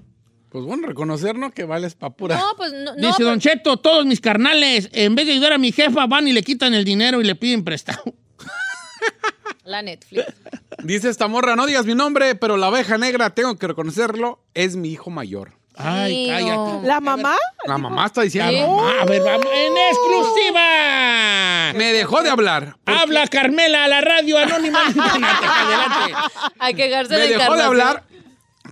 [0.51, 1.51] Pues bueno, reconocer, ¿no?
[1.51, 2.37] Que vales pa' pura.
[2.37, 2.95] No, pues no.
[2.95, 6.29] no, Dice Don Cheto, todos mis carnales, en vez de ayudar a mi jefa, van
[6.29, 8.03] y le quitan el dinero y le piden prestado.
[9.65, 10.25] La Netflix.
[10.85, 14.77] Dice esta morra, no digas mi nombre, pero la oveja negra, tengo que reconocerlo, es
[14.77, 15.55] mi hijo mayor.
[15.75, 16.55] Ay, cállate.
[16.55, 16.81] no.
[16.85, 17.37] ¿La mamá?
[17.67, 18.53] La mamá está diciendo.
[18.53, 21.73] La mamá, a ver, vamos, en exclusiva.
[21.75, 22.79] Me dejó de hablar.
[22.87, 24.81] Habla Carmela a la radio anónima.
[24.87, 26.15] Adelante.
[26.59, 28.05] Hay que Me de dejó de hablar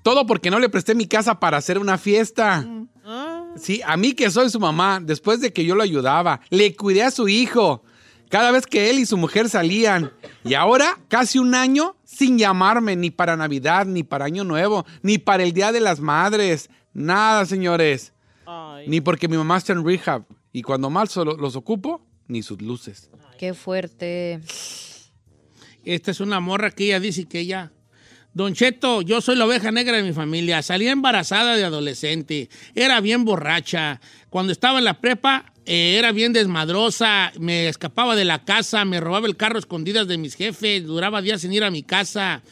[0.04, 2.68] todo porque no le presté mi casa para hacer una fiesta.
[3.04, 3.46] Ah.
[3.56, 7.02] Sí, a mí que soy su mamá, después de que yo lo ayudaba, le cuidé
[7.04, 7.82] a su hijo
[8.28, 10.12] cada vez que él y su mujer salían.
[10.44, 15.16] Y ahora, casi un año sin llamarme ni para Navidad, ni para Año Nuevo, ni
[15.16, 16.68] para el Día de las Madres.
[16.92, 18.12] Nada, señores.
[18.44, 18.86] Ay.
[18.88, 20.26] Ni porque mi mamá está en rehab.
[20.52, 23.10] Y cuando mal solo los ocupo, ni sus luces.
[23.38, 24.42] Qué fuerte.
[25.82, 27.72] Esta es una morra que ella dice que ella.
[28.34, 30.60] Don Cheto, yo soy la oveja negra de mi familia.
[30.60, 32.48] Salí embarazada de adolescente.
[32.74, 34.00] Era bien borracha.
[34.28, 37.30] Cuando estaba en la prepa, eh, era bien desmadrosa.
[37.38, 38.84] Me escapaba de la casa.
[38.84, 40.84] Me robaba el carro a escondidas de mis jefes.
[40.84, 42.42] Duraba días sin ir a mi casa.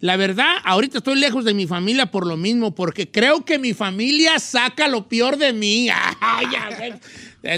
[0.00, 3.74] La verdad, ahorita estoy lejos de mi familia por lo mismo, porque creo que mi
[3.74, 5.88] familia saca lo peor de mí.
[6.20, 6.46] Ay,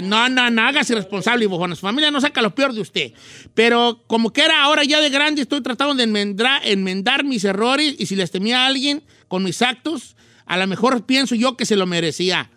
[0.03, 1.75] No, no, no, hágase responsable, bojona.
[1.75, 3.13] Su familia no saca lo peor de usted.
[3.55, 8.05] Pero como que era ahora ya de grande, estoy tratando de enmendar mis errores y
[8.05, 10.15] si les temía a alguien con mis actos,
[10.45, 12.51] a lo mejor pienso yo que se lo merecía.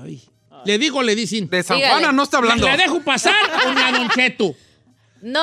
[0.00, 0.22] Ay.
[0.64, 1.48] Le digo, le dicen.
[1.50, 1.94] De San Dígale.
[1.94, 2.66] Juana no está hablando.
[2.66, 3.34] ¿La dejo pasar
[3.66, 4.54] o me a Don Cheto?
[5.22, 5.40] No,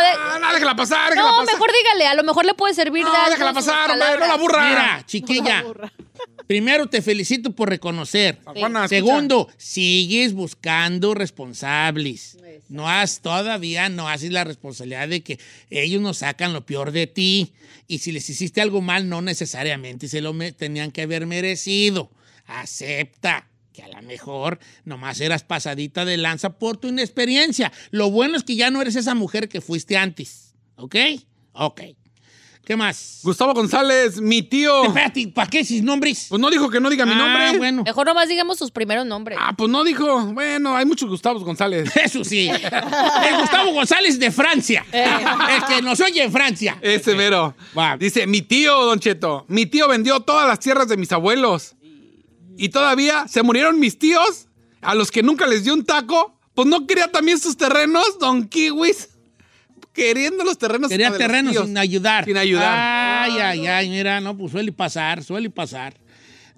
[0.00, 1.54] de- Ah, no, déjala pasar, déjala no, pasar.
[1.54, 4.26] mejor dígale, a lo mejor le puede servir de No, algo déjala pasar, hombre, no
[4.26, 4.68] la burra.
[4.68, 5.64] Mira, chiquilla.
[6.48, 8.38] Primero te felicito por reconocer.
[8.88, 12.38] Segundo, sigues buscando responsables.
[12.70, 15.38] No has, todavía no haces la responsabilidad de que
[15.68, 17.52] ellos nos sacan lo peor de ti.
[17.86, 22.10] Y si les hiciste algo mal, no necesariamente se lo tenían que haber merecido.
[22.46, 27.72] Acepta que a lo mejor nomás eras pasadita de lanza por tu inexperiencia.
[27.90, 30.54] Lo bueno es que ya no eres esa mujer que fuiste antes.
[30.76, 30.96] ¿Ok?
[31.52, 31.82] Ok.
[32.68, 33.20] ¿Qué más?
[33.22, 34.84] Gustavo González, mi tío.
[34.84, 36.26] Espérate, ¿para qué sin nombres?
[36.28, 37.56] Pues no dijo que no diga mi Ah, nombre.
[37.56, 37.82] bueno.
[37.82, 39.38] Mejor nomás digamos sus primeros nombres.
[39.40, 40.26] Ah, pues no dijo.
[40.34, 41.90] Bueno, hay muchos Gustavos González.
[41.96, 42.50] Eso sí.
[42.50, 44.84] El Gustavo González de Francia.
[44.92, 46.76] El que nos oye en Francia.
[46.82, 47.54] Ese mero.
[47.76, 47.96] Va.
[47.96, 51.74] Dice, mi tío, Don Cheto, mi tío vendió todas las tierras de mis abuelos.
[52.58, 54.46] Y todavía se murieron mis tíos,
[54.82, 56.38] a los que nunca les dio un taco.
[56.52, 59.08] Pues no quería también sus terrenos, Don Kiwis.
[59.98, 60.88] Queriendo los terrenos.
[60.88, 61.66] Quería terrenos tíos.
[61.66, 62.24] sin ayudar.
[62.24, 63.24] Sin ayudar.
[63.24, 65.94] Ay, ay, ay, mira, no, pues suele pasar, suele pasar.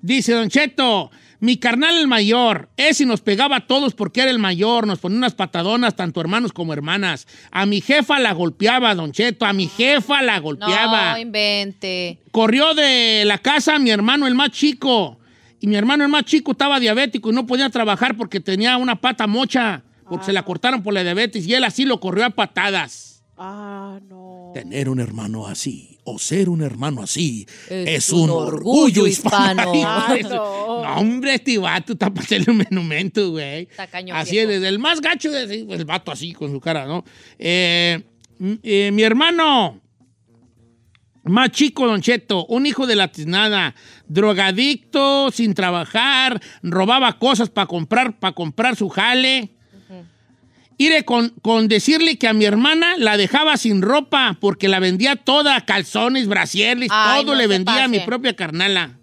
[0.03, 1.11] Dice Don Cheto,
[1.41, 5.16] mi carnal el mayor, ese nos pegaba a todos porque era el mayor, nos ponía
[5.16, 7.26] unas patadonas, tanto hermanos como hermanas.
[7.51, 11.12] A mi jefa la golpeaba, Don Cheto, a mi jefa la golpeaba.
[11.12, 12.18] No, invente.
[12.30, 15.18] Corrió de la casa mi hermano el más chico.
[15.61, 18.97] Y mi hermano el más chico estaba diabético y no podía trabajar porque tenía una
[18.97, 22.30] pata mocha, porque se la cortaron por la diabetes y él así lo corrió a
[22.30, 23.10] patadas.
[23.43, 24.51] Ah, no.
[24.53, 29.07] Tener un hermano así o ser un hermano así es, Es un, un orgullo orgullo
[29.07, 29.74] hispano.
[29.74, 30.20] hispano.
[30.80, 30.82] No.
[30.84, 33.66] no, hombre, este vato está para hacerle un monumento, güey.
[34.12, 34.51] Así viejo.
[34.51, 37.03] es, el más gacho, de, el vato así con su cara, ¿no?
[37.38, 38.03] Eh,
[38.62, 39.80] eh, mi hermano,
[41.24, 43.74] más chico, Don Cheto, un hijo de la tiznada,
[44.07, 49.51] drogadicto, sin trabajar, robaba cosas para comprar, para comprar su jale.
[50.81, 55.14] Iré con, con decirle que a mi hermana la dejaba sin ropa porque la vendía
[55.14, 58.99] toda, calzones, brasieres, todo no le vendía a mi propia carnala.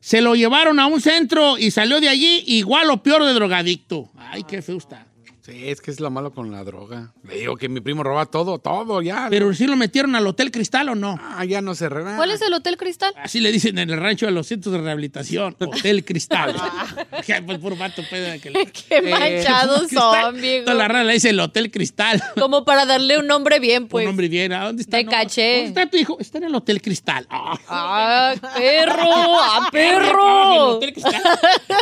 [0.00, 4.10] Se lo llevaron a un centro y salió de allí igual o peor de drogadicto.
[4.14, 5.06] Ay, qué feo está.
[5.44, 7.12] Sí, es que es lo malo con la droga.
[7.28, 9.26] Le digo que mi primo roba todo, todo, ya.
[9.28, 11.18] Pero sí lo metieron al Hotel Cristal o no.
[11.20, 12.04] Ah, ya no se re...
[12.14, 13.12] ¿Cuál es el Hotel Cristal?
[13.16, 15.56] Así le dicen en el rancho de los centros de rehabilitación.
[15.58, 16.54] Hotel Cristal.
[17.26, 20.64] Ya, pues, puro vato pedo de que le- Qué manchados son, viejo.
[20.64, 22.22] Toda la rara le dice el Hotel Cristal.
[22.38, 24.04] Como para darle un nombre bien, pues.
[24.04, 24.52] Un hombre bien.
[24.52, 24.98] ¿A dónde está?
[24.98, 25.52] Te No, caché.
[25.64, 26.16] ¿Dónde está tu hijo?
[26.20, 27.26] Está en el Hotel Cristal.
[27.30, 27.58] Ah.
[27.68, 28.94] ¡Ah, perro!
[29.02, 30.66] ¡Ah, Ah, ¿En el perro!
[30.76, 31.22] Hotel Cristal?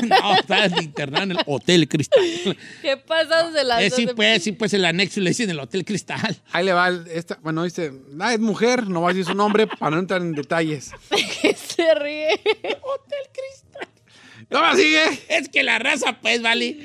[0.08, 2.56] No, está internado en el Hotel Cristal.
[2.82, 4.14] ¿Qué pasa de las Eh, sí, dos?
[4.14, 6.36] pues, sí, pues el anexo le dicen el Hotel Cristal.
[6.52, 9.34] Ahí le va, el- esta, bueno, dice, ah, es mujer, no va a decir su
[9.34, 10.90] nombre para no entrar en detalles.
[11.42, 12.40] que se ríe.
[14.50, 15.02] ¿No me sigue?
[15.28, 16.76] Es que la raza, pues, vale.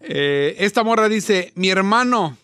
[0.00, 2.36] Eh, esta morra dice, mi hermano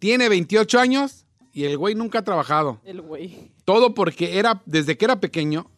[0.00, 2.80] tiene 28 años y el güey nunca ha trabajado.
[2.84, 3.52] El güey.
[3.64, 5.70] Todo porque era, desde que era pequeño,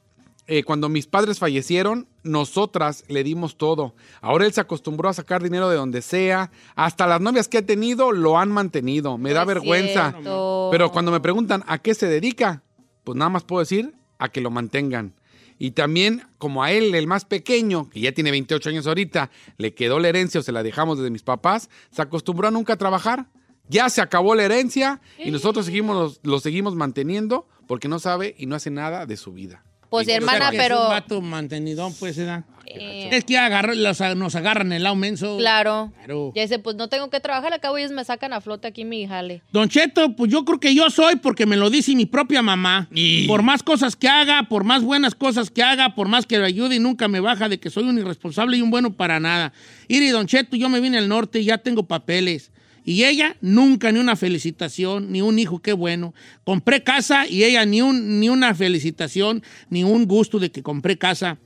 [0.46, 3.94] eh, cuando mis padres fallecieron, nosotras le dimos todo.
[4.20, 6.50] Ahora él se acostumbró a sacar dinero de donde sea.
[6.74, 9.18] Hasta las novias que ha tenido lo han mantenido.
[9.18, 10.10] Me da No vergüenza.
[10.12, 10.68] cierto.
[10.72, 12.62] Pero cuando me preguntan a qué se dedica,
[13.04, 15.14] pues nada más puedo decir a que lo mantengan.
[15.58, 19.74] Y también, como a él, el más pequeño, que ya tiene 28 años ahorita, le
[19.74, 23.26] quedó la herencia o se la dejamos desde mis papás, se acostumbró a nunca trabajar.
[23.68, 28.46] Ya se acabó la herencia y nosotros seguimos, lo seguimos manteniendo porque no sabe y
[28.46, 29.64] no hace nada de su vida.
[29.92, 30.82] Pues, O sea, hermana, que Es pero...
[30.82, 32.44] un vato mantenidón, pues, se da.
[32.64, 35.36] Eh, Es que agarra- los- nos agarran el lado menso.
[35.36, 35.92] Claro.
[35.98, 36.32] Claro.
[36.34, 39.06] Ya dice, pues no tengo que trabajar, acabo ellos me sacan a flote aquí mi
[39.06, 39.42] jale.
[39.52, 42.88] Don Cheto, pues yo creo que yo soy porque me lo dice mi propia mamá.
[42.94, 46.38] Y- Por más cosas que haga, por más buenas cosas que haga, por más que
[46.38, 49.20] lo ayude y nunca me baja de que soy un irresponsable y un bueno para
[49.20, 49.52] nada.
[49.88, 52.51] Iri, Don Cheto, yo me vine al norte y ya tengo papeles.
[52.84, 56.14] Y ella nunca ni una felicitación, ni un hijo, qué bueno.
[56.44, 60.98] Compré casa y ella ni, un, ni una felicitación, ni un gusto de que compré
[60.98, 61.38] casa.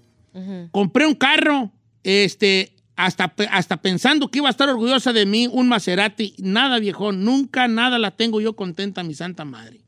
[0.71, 1.73] Compré un carro,
[2.03, 6.35] este, hasta, hasta pensando que iba a estar orgullosa de mí, un Maserati.
[6.39, 9.81] Nada, viejo, nunca nada la tengo yo contenta, mi santa madre.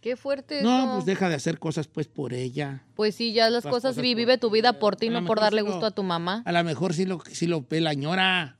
[0.00, 0.92] Qué fuerte No, eso.
[0.94, 2.84] pues deja de hacer cosas pues por ella.
[2.94, 5.24] Pues sí, ya las Las cosas, cosas vi- por- vive tu vida por ti, no
[5.26, 6.42] por darle sí lo- gusto a tu mamá.
[6.46, 8.56] A lo mejor sí lo, sí lo ve la ñora.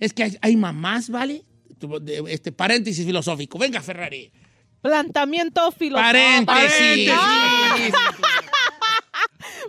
[0.00, 1.44] Es que hay, hay mamás, ¿vale?
[2.28, 3.58] Este paréntesis filosófico.
[3.58, 4.30] Venga, Ferrari.
[4.82, 6.46] Planteamiento filosófico.
[6.46, 7.12] Paréntesis.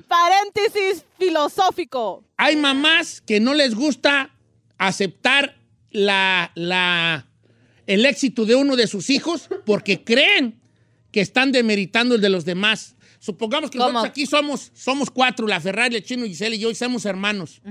[0.08, 2.24] Paréntesis filosófico.
[2.38, 4.32] Hay mamás que no les gusta
[4.78, 5.58] aceptar
[5.92, 7.28] la, la,
[7.88, 10.62] el éxito de uno de sus hijos porque creen
[11.12, 12.96] que están demeritando el de los demás.
[13.24, 13.92] Supongamos que ¿Cómo?
[13.92, 17.62] nosotros aquí somos, somos cuatro, la Ferrari, el chino, Giselle y yo, y somos hermanos.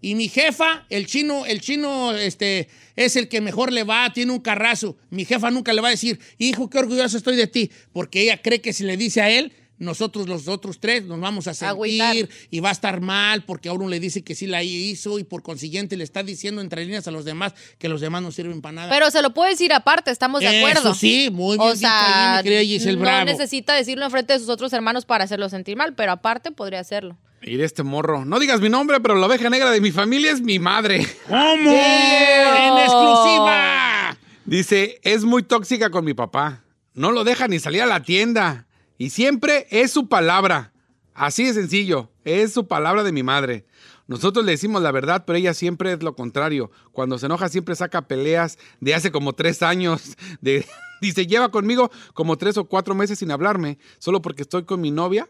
[0.00, 4.30] Y mi jefa, el chino, el chino, este, es el que mejor le va, tiene
[4.30, 4.96] un carrazo.
[5.10, 8.40] Mi jefa nunca le va a decir, hijo, qué orgulloso estoy de ti, porque ella
[8.40, 11.68] cree que si le dice a él, nosotros los otros tres nos vamos a sentir
[11.70, 12.16] Agüitar.
[12.50, 15.24] y va a estar mal porque a uno le dice que sí la hizo y
[15.24, 18.60] por consiguiente le está diciendo entre líneas a los demás que los demás no sirven
[18.62, 18.90] para nada.
[18.90, 20.94] Pero se lo puede decir aparte, estamos de Eso acuerdo.
[20.94, 23.24] sí, muy bien O dicho ahí, sea, mi querida Giselle no Bravo.
[23.26, 27.18] necesita decirlo enfrente de sus otros hermanos para hacerlo sentir mal, pero aparte podría hacerlo.
[27.44, 28.24] Y de este morro.
[28.24, 31.04] No digas mi nombre, pero la oveja negra de mi familia es mi madre.
[31.28, 31.72] ¿Cómo?
[31.72, 34.16] ¡En exclusiva!
[34.44, 36.62] Dice, es muy tóxica con mi papá.
[36.94, 38.66] No lo deja ni salir a la tienda.
[39.02, 40.72] Y siempre es su palabra.
[41.12, 42.12] Así de sencillo.
[42.24, 43.66] Es su palabra de mi madre.
[44.06, 46.70] Nosotros le decimos la verdad, pero ella siempre es lo contrario.
[46.92, 50.16] Cuando se enoja siempre saca peleas de hace como tres años.
[50.40, 50.64] De,
[51.00, 54.92] dice, lleva conmigo como tres o cuatro meses sin hablarme, solo porque estoy con mi
[54.92, 55.28] novia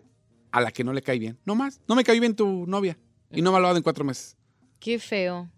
[0.51, 1.39] a la que no le cae bien.
[1.47, 2.99] No más, no me cae bien tu novia.
[3.31, 4.37] Y no me ha hablado en cuatro meses.
[4.81, 5.51] Qué feo.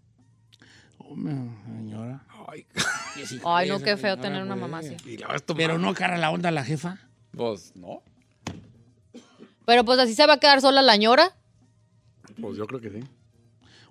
[0.99, 1.33] Hombre,
[1.65, 2.25] señora.
[2.47, 2.65] Ay,
[3.43, 4.95] Ay, no, qué feo tener una mamá así.
[5.21, 5.53] a.
[5.53, 6.97] Pero no cara la onda la jefa.
[7.35, 8.01] Pues no.
[9.65, 11.35] Pero pues así se va a quedar sola la ñora.
[12.39, 12.99] Pues yo creo que sí.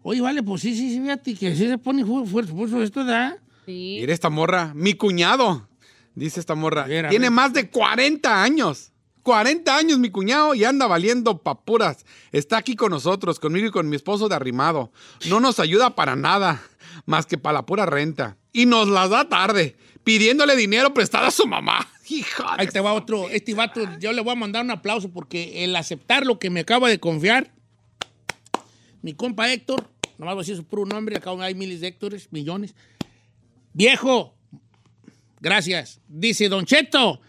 [0.02, 3.04] Oye, vale, pues sí, sí, sí, fíjate que sí se pone fu- fuerte fuerte esto,
[3.04, 3.38] ¿da?
[3.66, 3.96] Sí.
[4.00, 5.66] Mira esta morra, mi cuñado,
[6.14, 8.90] dice esta morra, tiene más de 40 años.
[9.22, 12.04] 40 años mi cuñado y anda valiendo papuras.
[12.30, 14.92] Está aquí con nosotros, conmigo y con mi esposo de arrimado.
[15.30, 16.60] No nos ayuda para nada,
[17.06, 18.36] más que para la pura renta.
[18.52, 21.88] Y nos las da tarde, pidiéndole dinero prestado a su mamá.
[22.58, 23.28] Ahí te va otro.
[23.30, 26.60] Este vato, yo le voy a mandar un aplauso porque el aceptar lo que me
[26.60, 27.52] acaba de confiar,
[29.02, 29.88] mi compa Héctor,
[30.18, 32.74] nomás voy a decir su puro nombre, acá hay miles de Héctores, millones.
[33.72, 34.36] Viejo,
[35.40, 36.00] gracias.
[36.08, 37.20] Dice Don Cheto,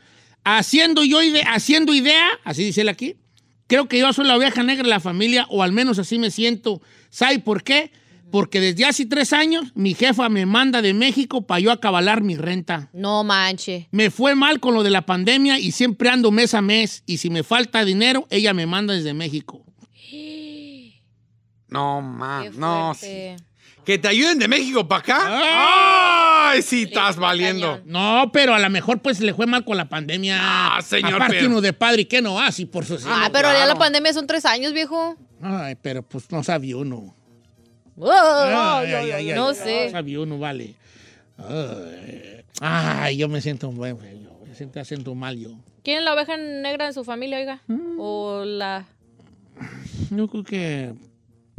[0.43, 3.15] haciendo yo haciendo idea, así dice él aquí,
[3.67, 6.31] creo que yo soy la oveja negra de la familia, o al menos así me
[6.31, 6.81] siento.
[7.09, 7.91] ¿Sabe por qué?
[8.31, 12.35] Porque desde hace tres años mi jefa me manda de México para yo acabalar mi
[12.35, 12.89] renta.
[12.93, 13.87] No manche.
[13.91, 17.03] Me fue mal con lo de la pandemia y siempre ando mes a mes.
[17.05, 19.63] Y si me falta dinero, ella me manda desde México.
[21.67, 22.93] No, man, Qué no.
[22.93, 23.35] sí.
[23.83, 26.49] Que te ayuden de México para acá.
[26.51, 27.81] Ay, sí, estás valiendo.
[27.85, 30.37] No, pero a lo mejor pues le fue mal con la pandemia.
[30.41, 33.51] Ah, señor, Aparte pero- uno de padre y que no así por su Ah, pero
[33.51, 35.17] ya la pandemia son tres años, viejo.
[35.41, 37.13] Ay, pero pues no sabía uno.
[37.97, 39.85] Oh, ay, ay, no sé.
[39.85, 40.75] No sabía uno, vale.
[42.61, 45.51] Ay, yo me siento bueno, yo me siento, siento mal yo.
[45.83, 47.61] ¿Quién es la oveja negra en su familia, oiga?
[47.67, 47.99] Mm.
[47.99, 48.85] O la
[50.09, 50.93] Yo creo que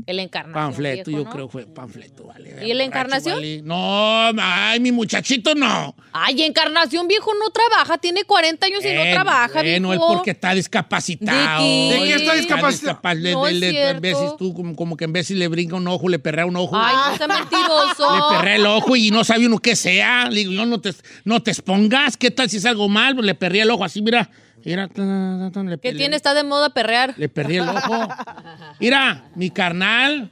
[0.07, 0.65] el encarnación.
[0.71, 1.31] panfleto, viejo, yo ¿no?
[1.33, 2.67] creo que fue panfleto, vale.
[2.67, 3.35] ¿Y la encarnación?
[3.37, 3.63] Vale.
[3.63, 5.95] No, ay, mi muchachito no.
[6.13, 7.99] Ay, encarnación, viejo, no trabaja.
[7.99, 10.05] Tiene 40 años y no Eh, trabaja, bueno, viejo.
[10.11, 11.63] es porque está discapacitado.
[11.63, 11.95] ¿De qué?
[12.01, 13.01] ¿De qué está discapacitado?
[13.03, 13.91] No le- es le- cierto.
[13.97, 16.57] en veces tú, como, como que en veces le brinca un ojo, le perrea un
[16.57, 16.77] ojo.
[16.77, 18.17] Ay, no sea mentiroso.
[18.17, 20.29] Le perrea el ojo y no sabe uno qué sea.
[20.31, 20.95] Le digo, no, no te,
[21.25, 22.17] no te expongas.
[22.17, 23.15] ¿Qué tal si es algo mal?
[23.15, 24.31] Pues le perría el ojo así, mira.
[24.67, 25.07] Mira, tan,
[25.39, 26.17] tan, tan, le, ¿Qué le- tiene?
[26.17, 27.15] Está de moda perrear.
[27.17, 28.09] Le perdí el ojo.
[28.81, 30.31] Mira, mi carnal,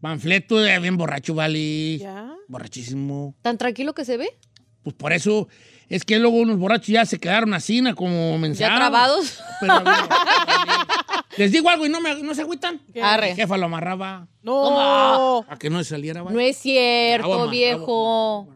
[0.00, 1.98] panfleto, eh, bien borracho, vale.
[1.98, 2.32] ¿Ya?
[2.48, 3.34] Borrachísimo.
[3.42, 4.30] ¿Tan tranquilo que se ve?
[4.82, 5.48] Pues por eso
[5.88, 8.72] es que luego unos borrachos ya se quedaron así, como mensajes.
[8.72, 9.38] ¿Ya trabados?
[11.36, 12.80] Les digo algo y no, me, no se agüitan.
[13.02, 13.30] Arre.
[13.30, 15.44] Mi jefa lo amarraba No.
[15.48, 16.34] a que no saliera, ¿vale?
[16.34, 18.48] No es cierto, Bravo, viejo.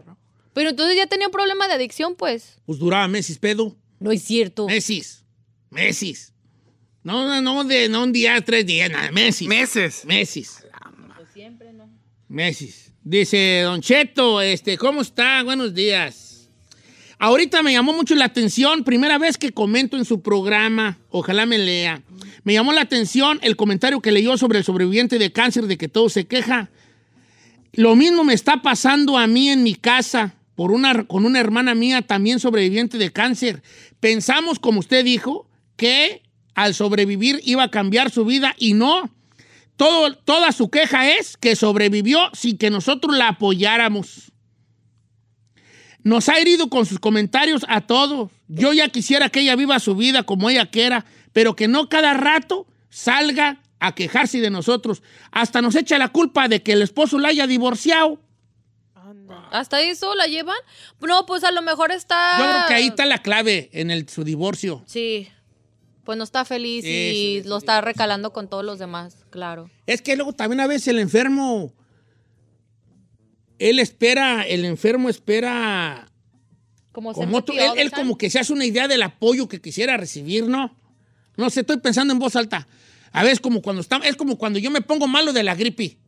[0.53, 2.59] Pero entonces ya tenía un problema de adicción, pues.
[2.67, 3.77] Pues duraba meses, pedo.
[3.99, 4.67] No es cierto.
[4.67, 5.25] Meses.
[5.71, 6.33] Meses.
[7.03, 9.47] No, no, no, de, no un día, tres días, nada, meses.
[9.47, 10.05] Meses.
[10.05, 10.67] Meses.
[12.29, 12.93] Meses.
[13.05, 15.43] Dice Don Cheto, este, ¿cómo está?
[15.45, 16.49] Buenos días.
[17.19, 21.57] Ahorita me llamó mucho la atención, primera vez que comento en su programa, ojalá me
[21.57, 22.03] lea.
[22.43, 25.89] Me llamó la atención el comentario que leyó sobre el sobreviviente de cáncer de que
[25.89, 26.71] todo se queja.
[27.73, 31.75] Lo mismo me está pasando a mí en mi casa por una, con una hermana
[31.75, 33.63] mía también sobreviviente de cáncer.
[34.01, 36.23] Pensamos, como usted dijo, que
[36.55, 39.11] al sobrevivir iba a cambiar su vida y no.
[39.77, 44.33] Todo, toda su queja es que sobrevivió sin que nosotros la apoyáramos.
[46.03, 48.31] Nos ha herido con sus comentarios a todos.
[48.49, 51.05] Yo ya quisiera que ella viva su vida como ella quiera,
[51.35, 55.03] pero que no cada rato salga a quejarse de nosotros.
[55.33, 58.21] Hasta nos echa la culpa de que el esposo la haya divorciado.
[59.51, 60.57] ¿Hasta eso la llevan?
[61.01, 62.39] No, pues a lo mejor está...
[62.39, 64.83] Yo creo que ahí está la clave en el, su divorcio.
[64.87, 65.29] Sí.
[66.05, 69.71] Pues no está feliz Sí, y sí, lo está recalando con todos los demás, claro.
[69.87, 71.73] Es que luego también a veces el enfermo,
[73.59, 76.09] él espera, el enfermo espera,
[76.93, 80.47] Como, como él, él como que se hace una idea del apoyo que quisiera recibir,
[80.47, 80.77] ¿no?
[81.37, 82.69] No sé, estoy pensando en voz alta.
[83.13, 85.99] A veces como cuando está, es como cuando yo me pongo malo de la gripe.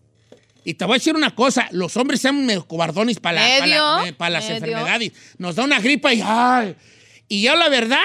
[0.68, 3.66] Y te voy a decir una cosa, los hombres sean medio cobardones para, la- para,
[4.02, 4.56] la- eh, para las medio.
[4.56, 5.12] enfermedades.
[5.38, 6.76] Nos da una gripa y ¡ay!
[7.26, 8.02] Y yo la verdad,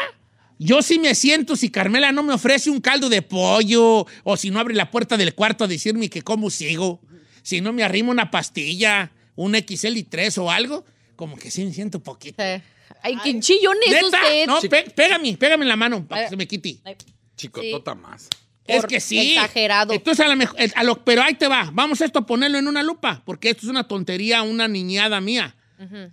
[0.59, 4.49] yo sí me siento si Carmela no me ofrece un caldo de pollo o si
[4.49, 7.01] no abre la puerta del cuarto a decirme que cómo sigo,
[7.41, 10.86] si no me arrima una pastilla, un XL3 o algo,
[11.18, 12.41] como que sí me siento poquito.
[13.01, 14.05] Ay, qué chillón es ¿Neta?
[14.05, 14.47] usted.
[14.47, 14.61] No,
[14.95, 16.78] pégame, pégame en la mano para que se me quite.
[17.36, 18.30] Chicotota más.
[18.68, 19.34] Es que sí.
[19.34, 19.93] exagerado.
[19.93, 21.70] Entonces, a lo mejor, a lo- pero ahí te va.
[21.74, 25.55] Vamos esto a ponerlo en una lupa, porque esto es una tontería, una niñada mía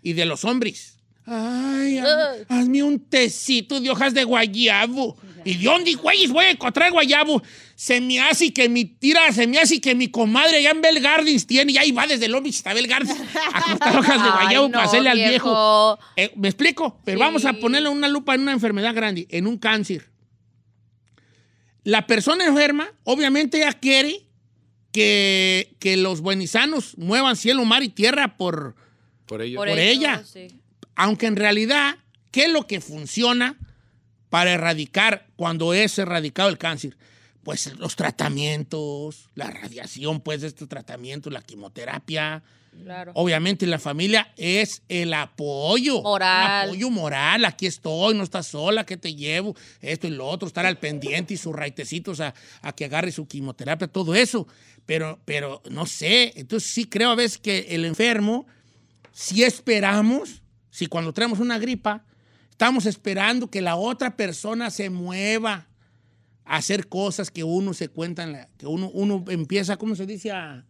[0.03, 0.97] y de los hombres.
[1.27, 5.17] Ay, haz- hazme un tecito de hojas de guayabo.
[5.45, 7.43] ¿Y de dónde, güeyes, voy a encontrar guayabo?
[7.77, 11.01] Se me hace que mi tira, se me hace que mi comadre allá en Bell
[11.01, 13.19] Gardens tiene, y ahí va desde Beach hasta Bell Gardens
[13.55, 15.31] a cortar hojas de Ay, guayabo no, para hacerle al viejo.
[15.31, 15.99] viejo.
[16.17, 17.01] Eh, ¿Me explico?
[17.05, 17.25] Pero Sí.
[17.25, 20.11] vamos a ponerle una lupa en una enfermedad grande, en un cáncer.
[21.85, 24.23] La persona enferma, obviamente, ella quiere
[24.93, 28.75] que, que los buenizanos muevan cielo, mar y tierra por,
[29.27, 29.59] Por ello.
[29.59, 30.23] por ella.
[30.95, 31.97] Aunque en realidad,
[32.31, 33.57] ¿qué es lo que funciona
[34.29, 36.97] para erradicar cuando es erradicado el cáncer?
[37.43, 42.43] pues los tratamientos, la radiación, pues de estos tratamientos, la quimioterapia.
[42.83, 43.13] Claro.
[43.15, 46.03] Obviamente la familia es el apoyo.
[46.03, 46.65] Moral.
[46.65, 47.45] El apoyo moral.
[47.45, 51.35] Aquí estoy, no estás sola, que te llevo, esto y lo otro, estar al pendiente
[51.35, 54.47] y sus raitecitos a, a que agarre su quimioterapia, todo eso.
[54.87, 58.47] Pero, pero no sé, entonces sí creo a veces que el enfermo,
[59.13, 62.05] si esperamos, si cuando traemos una gripa,
[62.51, 65.67] estamos esperando que la otra persona se mueva
[66.45, 70.07] a hacer cosas que uno se cuenta, en la- que uno, uno empieza, ¿cómo se
[70.07, 70.31] dice?
[70.33, 70.65] A-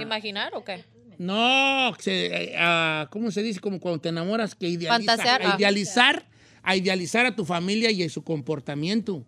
[0.00, 0.82] ¿Imaginar o qué?
[1.18, 3.60] No, se- a- ¿cómo se dice?
[3.60, 5.56] Como cuando te enamoras, que idealiza, a ah.
[5.56, 6.26] idealizar,
[6.62, 9.24] a idealizar a tu familia y a su comportamiento.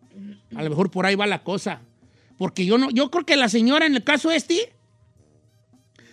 [0.54, 1.82] A lo mejor por ahí va la cosa.
[2.38, 4.72] Porque yo no, yo creo que la señora en el caso este,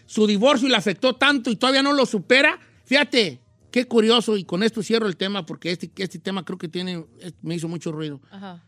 [0.06, 2.60] su divorcio le afectó tanto y todavía no lo supera.
[2.86, 3.40] Fíjate,
[3.72, 7.04] qué curioso, y con esto cierro el tema, porque este, este tema creo que tiene,
[7.42, 8.22] me hizo mucho ruido.
[8.30, 8.64] Ajá.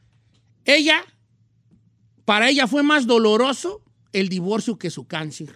[0.65, 1.03] Ella,
[2.25, 5.53] para ella fue más doloroso el divorcio que su cáncer,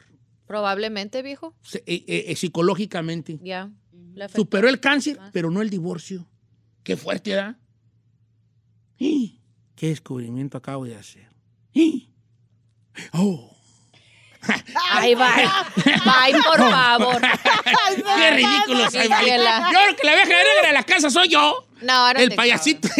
[0.49, 1.53] Probablemente, viejo.
[1.61, 3.37] se- eh, eh, eh, psicológicamente.
[3.43, 3.69] Ya.
[4.33, 6.25] Superó el cáncer, pero no el divorcio.
[6.81, 7.55] Qué fuerte, ¿verdad?
[8.97, 9.39] ¡Y!
[9.75, 11.29] ¿Qué descubrimiento acabo de hacer?
[11.71, 12.09] ¡Y!
[13.13, 13.55] ¡Oh!
[14.91, 15.25] Ay, bye.
[15.85, 17.21] Bye, por favor.
[18.17, 18.85] ¡Qué ridículo.
[18.85, 21.67] Yo creo que la vieja negra de la casa soy yo.
[21.83, 22.89] No, ahora El payasito.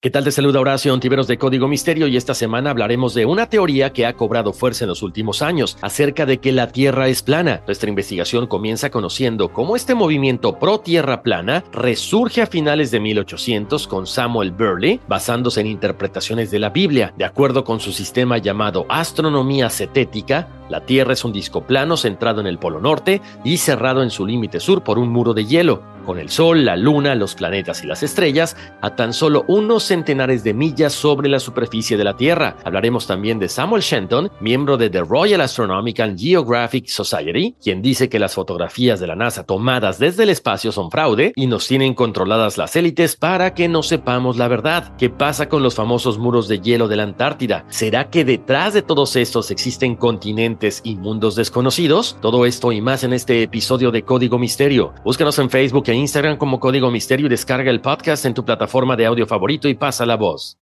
[0.00, 0.22] ¿Qué tal?
[0.22, 4.06] Te saluda Horacio Ontiveros de Código Misterio y esta semana hablaremos de una teoría que
[4.06, 7.62] ha cobrado fuerza en los últimos años acerca de que la Tierra es plana.
[7.66, 13.88] Nuestra investigación comienza conociendo cómo este movimiento pro Tierra plana resurge a finales de 1800
[13.88, 17.12] con Samuel Burley basándose en interpretaciones de la Biblia.
[17.16, 22.40] De acuerdo con su sistema llamado astronomía cetética, la Tierra es un disco plano centrado
[22.40, 25.82] en el polo norte y cerrado en su límite sur por un muro de hielo,
[26.08, 30.44] con el Sol, la Luna, los planetas y las estrellas a tan solo unos centenares
[30.44, 32.56] de millas sobre la superficie de la Tierra.
[32.64, 38.18] Hablaremos también de Samuel Shenton, miembro de The Royal Astronomical Geographic Society, quien dice que
[38.18, 42.58] las fotografías de la NASA tomadas desde el espacio son fraude y nos tienen controladas
[42.58, 44.94] las élites para que no sepamos la verdad.
[44.96, 47.64] ¿Qué pasa con los famosos muros de hielo de la Antártida?
[47.68, 52.18] ¿Será que detrás de todos estos existen continentes y mundos desconocidos?
[52.20, 54.92] Todo esto y más en este episodio de Código Misterio.
[55.04, 58.96] Búscanos en Facebook e Instagram como Código Misterio y descarga el podcast en tu plataforma
[58.96, 60.58] de audio favorito y pasa la voz.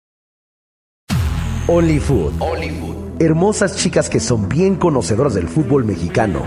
[1.68, 2.34] Only Food.
[3.20, 6.42] Hermosas chicas que son bien conocedoras del fútbol mexicano.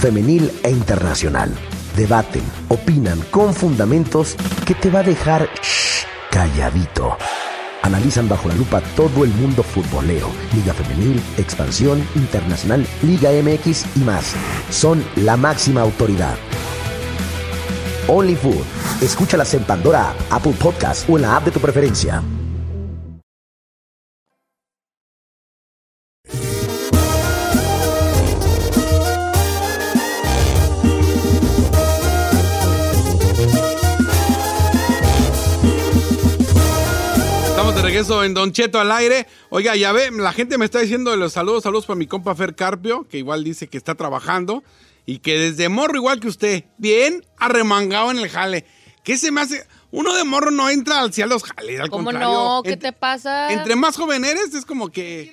[0.00, 1.50] Femenil e internacional.
[1.96, 7.16] Debaten, opinan con fundamentos que te va a dejar shh, calladito.
[7.82, 14.00] Analizan bajo la lupa todo el mundo futbolero, Liga Femenil, Expansión, Internacional, Liga MX y
[14.00, 14.34] más.
[14.70, 16.36] Son la máxima autoridad.
[18.08, 18.64] Only Food.
[19.00, 22.22] Escúchalas en Pandora, Apple Podcast o en la app de tu preferencia.
[37.48, 39.26] Estamos de regreso en Don Cheto al aire.
[39.50, 42.56] Oiga, ya ve, la gente me está diciendo los saludos, saludos para mi compa Fer
[42.56, 44.64] Carpio, que igual dice que está trabajando
[45.06, 48.64] y que desde morro igual que usted, bien arremangado en el jale.
[49.04, 49.66] ¿Qué se me hace?
[49.90, 52.28] Uno de morro no entra al cielo los jales, al ¿Cómo contrario.
[52.32, 52.62] no?
[52.62, 53.52] ¿Qué te pasa?
[53.52, 55.32] Entre más joven eres, es como que...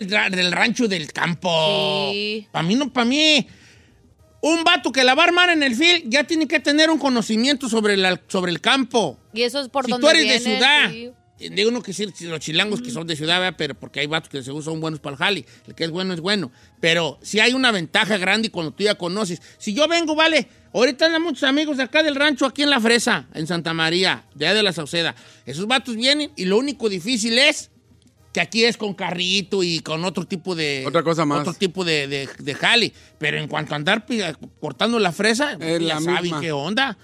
[0.00, 2.08] Del rancho del campo.
[2.12, 2.46] Sí.
[2.50, 3.46] Para mí no, para mí.
[4.40, 6.98] Un vato que la va a armar en el field ya tiene que tener un
[6.98, 9.18] conocimiento sobre, la- sobre el campo.
[9.34, 11.10] Y eso es por si donde tú eres viene, de ciudad, sí.
[11.48, 13.54] Digo no que si los chilangos que son de ciudad, ¿verdad?
[13.56, 16.12] pero porque hay vatos que seguro son buenos para el jali, el que es bueno
[16.12, 19.40] es bueno, pero si hay una ventaja grande cuando tú ya conoces.
[19.58, 22.80] Si yo vengo, vale, ahorita andan muchos amigos de acá del rancho, aquí en La
[22.80, 25.14] Fresa, en Santa María, de allá de la Sauceda,
[25.46, 27.70] esos vatos vienen y lo único difícil es
[28.32, 30.84] que aquí es con carrito y con otro tipo de...
[30.86, 31.40] Otra cosa más.
[31.40, 34.20] Otro tipo de, de, de jali, pero en cuanto a andar pi-
[34.60, 36.40] cortando la fresa, Es ya la saben misma.
[36.40, 36.96] qué onda.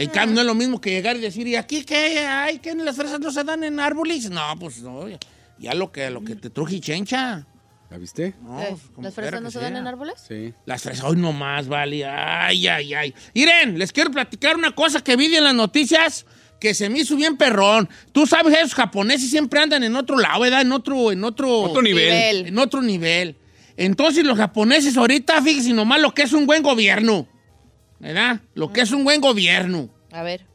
[0.00, 2.58] En cambio, no es lo mismo que llegar y decir, ¿y aquí qué hay?
[2.58, 4.30] ¿Que las fresas no se dan en árboles?
[4.30, 5.18] No, pues no, ya,
[5.58, 7.46] ya lo que, lo que te truje y chencha.
[7.90, 8.34] ¿La viste?
[8.42, 10.14] No, pues, ¿Las fresas no se dan en árboles?
[10.26, 10.54] Sí.
[10.64, 12.06] Las fresas, hoy nomás, vale.
[12.06, 13.14] Ay, ay, ay.
[13.34, 16.24] Miren, les quiero platicar una cosa que vi en las noticias
[16.60, 17.88] que se me hizo bien perrón.
[18.12, 20.62] Tú sabes, esos japoneses siempre andan en otro lado, ¿verdad?
[20.62, 21.62] En otro, en otro...
[21.62, 22.04] Otro nivel.
[22.06, 22.46] Nivel.
[22.46, 23.36] En otro nivel.
[23.76, 27.26] Entonces los japoneses ahorita, fíjense nomás lo que es un buen gobierno.
[28.00, 28.40] ¿Verdad?
[28.54, 29.88] Lo que es un buen gobierno.
[30.10, 30.46] A ver.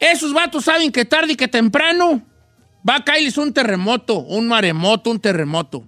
[0.00, 2.22] Esos vatos saben que tarde y que temprano
[2.88, 5.84] va a caerles un terremoto, un maremoto, un terremoto.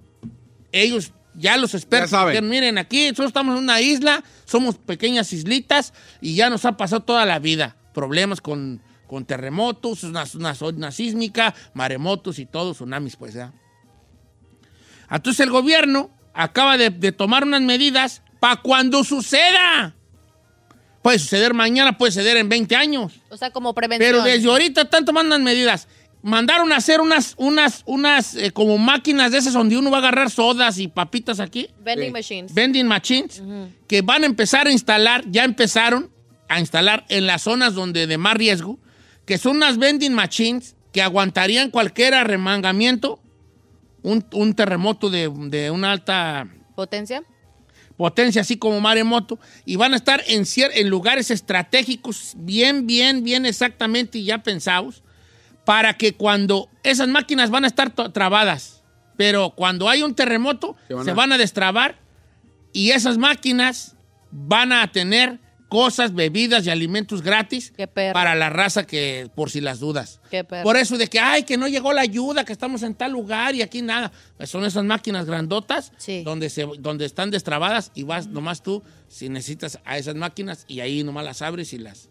[0.72, 2.48] Ellos, ya los expertos, Ya saben.
[2.48, 7.02] miren, aquí nosotros estamos en una isla, somos pequeñas islitas y ya nos ha pasado
[7.02, 7.76] toda la vida.
[7.92, 13.52] Problemas con, con terremotos, una, una zona sísmica, maremotos y todo, tsunamis, pues, ¿ya?
[15.10, 19.94] Entonces el gobierno acaba de, de tomar unas medidas para cuando suceda.
[21.06, 23.12] Puede suceder mañana, puede suceder en 20 años.
[23.28, 24.10] O sea, como prevención.
[24.10, 25.86] Pero desde ahorita están tomando unas medidas.
[26.20, 30.00] Mandaron a hacer unas, unas, unas eh, como máquinas de esas donde uno va a
[30.00, 31.70] agarrar sodas y papitas aquí.
[31.78, 32.52] Vending machines.
[32.52, 33.40] Vending machines.
[33.86, 36.10] Que van a empezar a instalar, ya empezaron
[36.48, 38.80] a instalar en las zonas donde de más riesgo,
[39.26, 43.20] que son unas vending machines que aguantarían cualquier arremangamiento,
[44.02, 47.22] un, un terremoto de, de una alta ¿Potencia?
[47.96, 50.44] Potencia, así como maremoto, y van a estar en,
[50.74, 55.02] en lugares estratégicos bien, bien, bien exactamente y ya pensados,
[55.64, 58.82] para que cuando esas máquinas van a estar trabadas,
[59.16, 61.98] pero cuando hay un terremoto, Se van se a- van a destrabar
[62.72, 63.96] y esas máquinas
[64.30, 68.14] van a tener cosas, bebidas y alimentos gratis Qué perro.
[68.14, 70.20] para la raza que, por si las dudas.
[70.30, 70.64] Qué perro.
[70.64, 73.54] Por eso de que, ay, que no llegó la ayuda, que estamos en tal lugar
[73.54, 74.12] y aquí nada.
[74.36, 75.92] Pues son esas máquinas grandotas
[76.24, 80.80] donde, se, donde están destrabadas y vas nomás tú, si necesitas a esas máquinas y
[80.80, 82.08] ahí nomás las abres y las...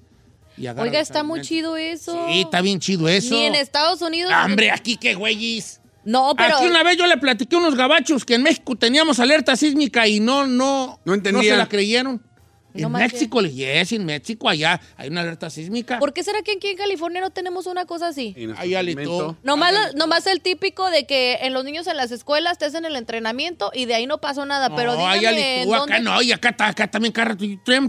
[0.58, 2.28] Y Oiga, está muy chido eso.
[2.30, 3.36] Sí, está bien chido eso.
[3.36, 4.32] Ni en Estados Unidos.
[4.46, 5.82] Hombre, aquí qué güeyes.
[6.06, 6.58] No, pero.
[6.58, 10.08] Aquí una vez yo le platiqué a unos gabachos que en México teníamos alerta sísmica
[10.08, 11.58] y no, no, no, se entendían.
[11.58, 12.22] la creyeron.
[12.82, 13.14] No en.
[13.14, 16.00] México, yes, en México, allá hay una alerta sísmica.
[16.00, 18.36] ¿Por qué será que aquí en California no tenemos una cosa así?
[18.58, 19.38] Ahí alito.
[19.44, 22.96] Nomás, nomás el típico de que en los niños en las escuelas te hacen el
[22.96, 24.76] entrenamiento y de ahí no pasó nada.
[24.76, 27.36] pero no, dígame, allá ¿en tú, acá dónde- no, y acá, acá también carra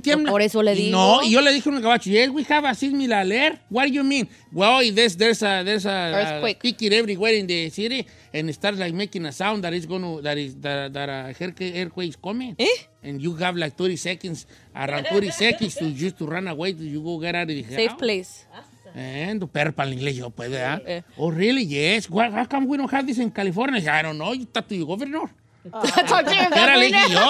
[0.00, 0.30] tiembla.
[0.30, 0.98] Por eso le Y digo.
[0.98, 3.60] No, y yo le dije a un gabacho, yes, we have a seismic alert.
[3.70, 4.28] What do you mean?
[4.52, 6.58] Well, there's, there's a, there's a Earthquake.
[6.92, 8.06] everywhere in the city
[8.38, 11.34] and it starts like making a sound that is gonna, that is, that, that a
[11.40, 12.54] earthquake earthquake is coming.
[12.58, 12.66] ¿Eh?
[13.02, 16.84] And you have like 30 seconds, around 30 seconds to just to run away, to
[16.84, 17.98] you go get out of the Safe house.
[17.98, 18.46] place.
[18.94, 20.82] And para el inglés yo, ¿verdad?
[20.86, 21.02] Eh.
[21.18, 21.64] Oh, really?
[21.64, 22.08] Yes.
[22.08, 23.92] Why, how come we don't have this in California?
[23.92, 24.32] I don't know.
[24.32, 25.30] You talk to your governor.
[25.66, 27.20] Era le dije yo.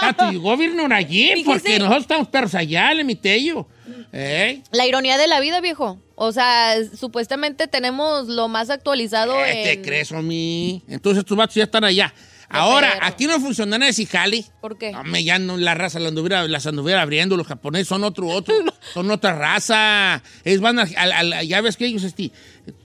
[0.00, 3.66] Talk to your governor allí, porque nosotros estamos perros allá, le mité yo.
[4.12, 4.62] ¿Eh?
[4.72, 6.00] La ironía de la vida, viejo.
[6.14, 10.82] O sea, supuestamente tenemos lo más actualizado ¿Qué te crees, mí?
[10.88, 12.12] Entonces tus vatos ya están allá.
[12.50, 13.06] Ahora, perro.
[13.06, 14.46] aquí no funcionan ese jali.
[14.62, 14.94] ¿Por qué?
[14.96, 17.36] Hombre, ya no, la raza la anduviera, las anduviera abriendo.
[17.36, 18.54] Los japoneses son otro, otro,
[18.94, 20.22] son otra raza.
[20.44, 22.32] Es van a- ya ves que ellos este,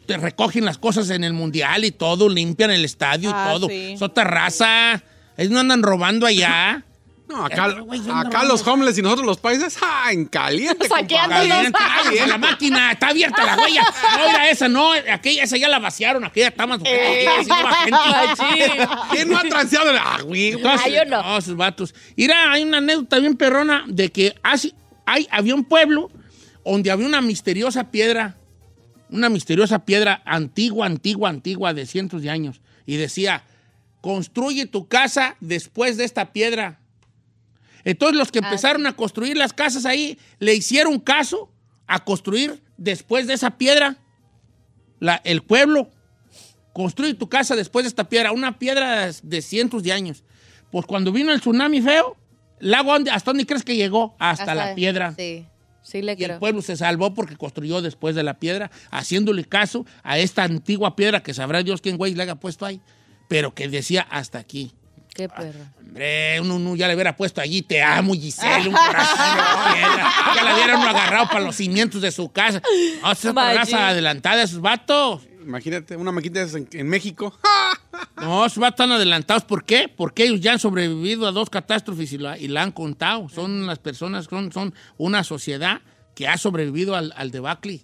[0.05, 3.67] te recogen las cosas en el mundial y todo, limpian el estadio Ah, y todo.
[3.69, 3.93] sí.
[3.93, 5.01] Es otra raza.
[5.37, 6.83] Ellos no andan robando allá.
[7.27, 10.87] No, acá, yo no- los homeless y nosotros los países, ¡ah, en caliente!
[10.87, 11.07] compadre.
[11.49, 13.81] Caliente, ay, la máquina, está abierta la huella.
[14.17, 17.25] No, era esa, no, aquella, esa ya la vaciaron, aquella está más Eh.
[17.39, 18.87] así no va gente.
[19.11, 20.49] ¿Quién no ha transeado el ah, güey?
[20.51, 21.37] Entonces, no.
[21.37, 21.95] esos vatos.
[22.17, 24.73] Mira, hay una anécdota bien perrona de que hace-
[25.05, 26.11] hay, había un pueblo
[26.65, 28.35] donde había una misteriosa piedra,
[29.09, 32.61] una misteriosa piedra antigua, antigua, antigua, de cientos de años.
[32.85, 33.43] Y decía,
[34.01, 36.79] construye tu casa después de esta piedra.
[37.85, 41.51] Entonces los que empezaron a construir las casas ahí le hicieron caso
[41.87, 43.97] a construir después de esa piedra.
[44.99, 45.89] La- el pueblo
[46.73, 50.23] construye tu casa después de esta piedra, una piedra de cientos de años.
[50.71, 52.17] Pues cuando vino el tsunami feo,
[52.59, 54.15] el ¿dónde- ¿hasta dónde crees que llegó?
[54.17, 55.13] Hasta, la piedra.
[55.15, 55.45] Sí,
[55.83, 59.85] sí le Y el pueblo se salvó porque construyó después de la piedra, haciéndole caso
[60.03, 62.81] a esta antigua piedra que sabrá Dios quién güey le haya puesto ahí,
[63.27, 64.71] pero que decía hasta aquí.
[65.13, 65.59] Qué perro.
[65.79, 70.11] Hombre, uno, uno ya le hubiera puesto allí, te amo, Giselle, un corazón de piedra.
[70.35, 72.61] Ya la hubiera uno agarrado para los cimientos de su casa.
[73.01, 73.57] No, esa es otra Machín.
[73.57, 75.21] raza adelantada, esos vatos.
[75.43, 77.37] Imagínate, una maquinita de esas en, en México.
[78.15, 79.43] No, esos vatos están adelantados.
[79.43, 79.91] ¿Por qué?
[79.93, 83.27] Porque ellos ya han sobrevivido a dos catástrofes y la, y la han contado.
[83.27, 85.81] Son las personas, son, son una sociedad
[86.15, 87.81] que ha sobrevivido al, al debacle.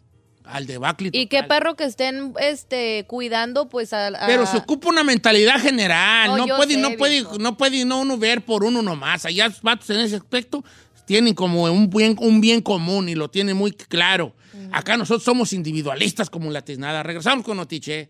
[0.51, 1.09] Al debacle.
[1.13, 4.07] Y qué perro que estén este, cuidando, pues, a...
[4.07, 6.35] a- Pero se ocupa una mentalidad general.
[6.35, 9.25] No, puede, sé, no puede, no puede no uno ver por uno nomás.
[9.25, 10.63] Allá los vatos en ese aspecto
[11.05, 14.33] tienen como un bien, un bien común y lo tienen muy claro.
[14.71, 17.01] Acá nosotros somos individualistas como la tiznada.
[17.03, 18.09] Regresamos con Notiche.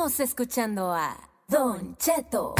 [0.00, 1.14] Seguimos escuchando a
[1.46, 2.54] Don Cheto.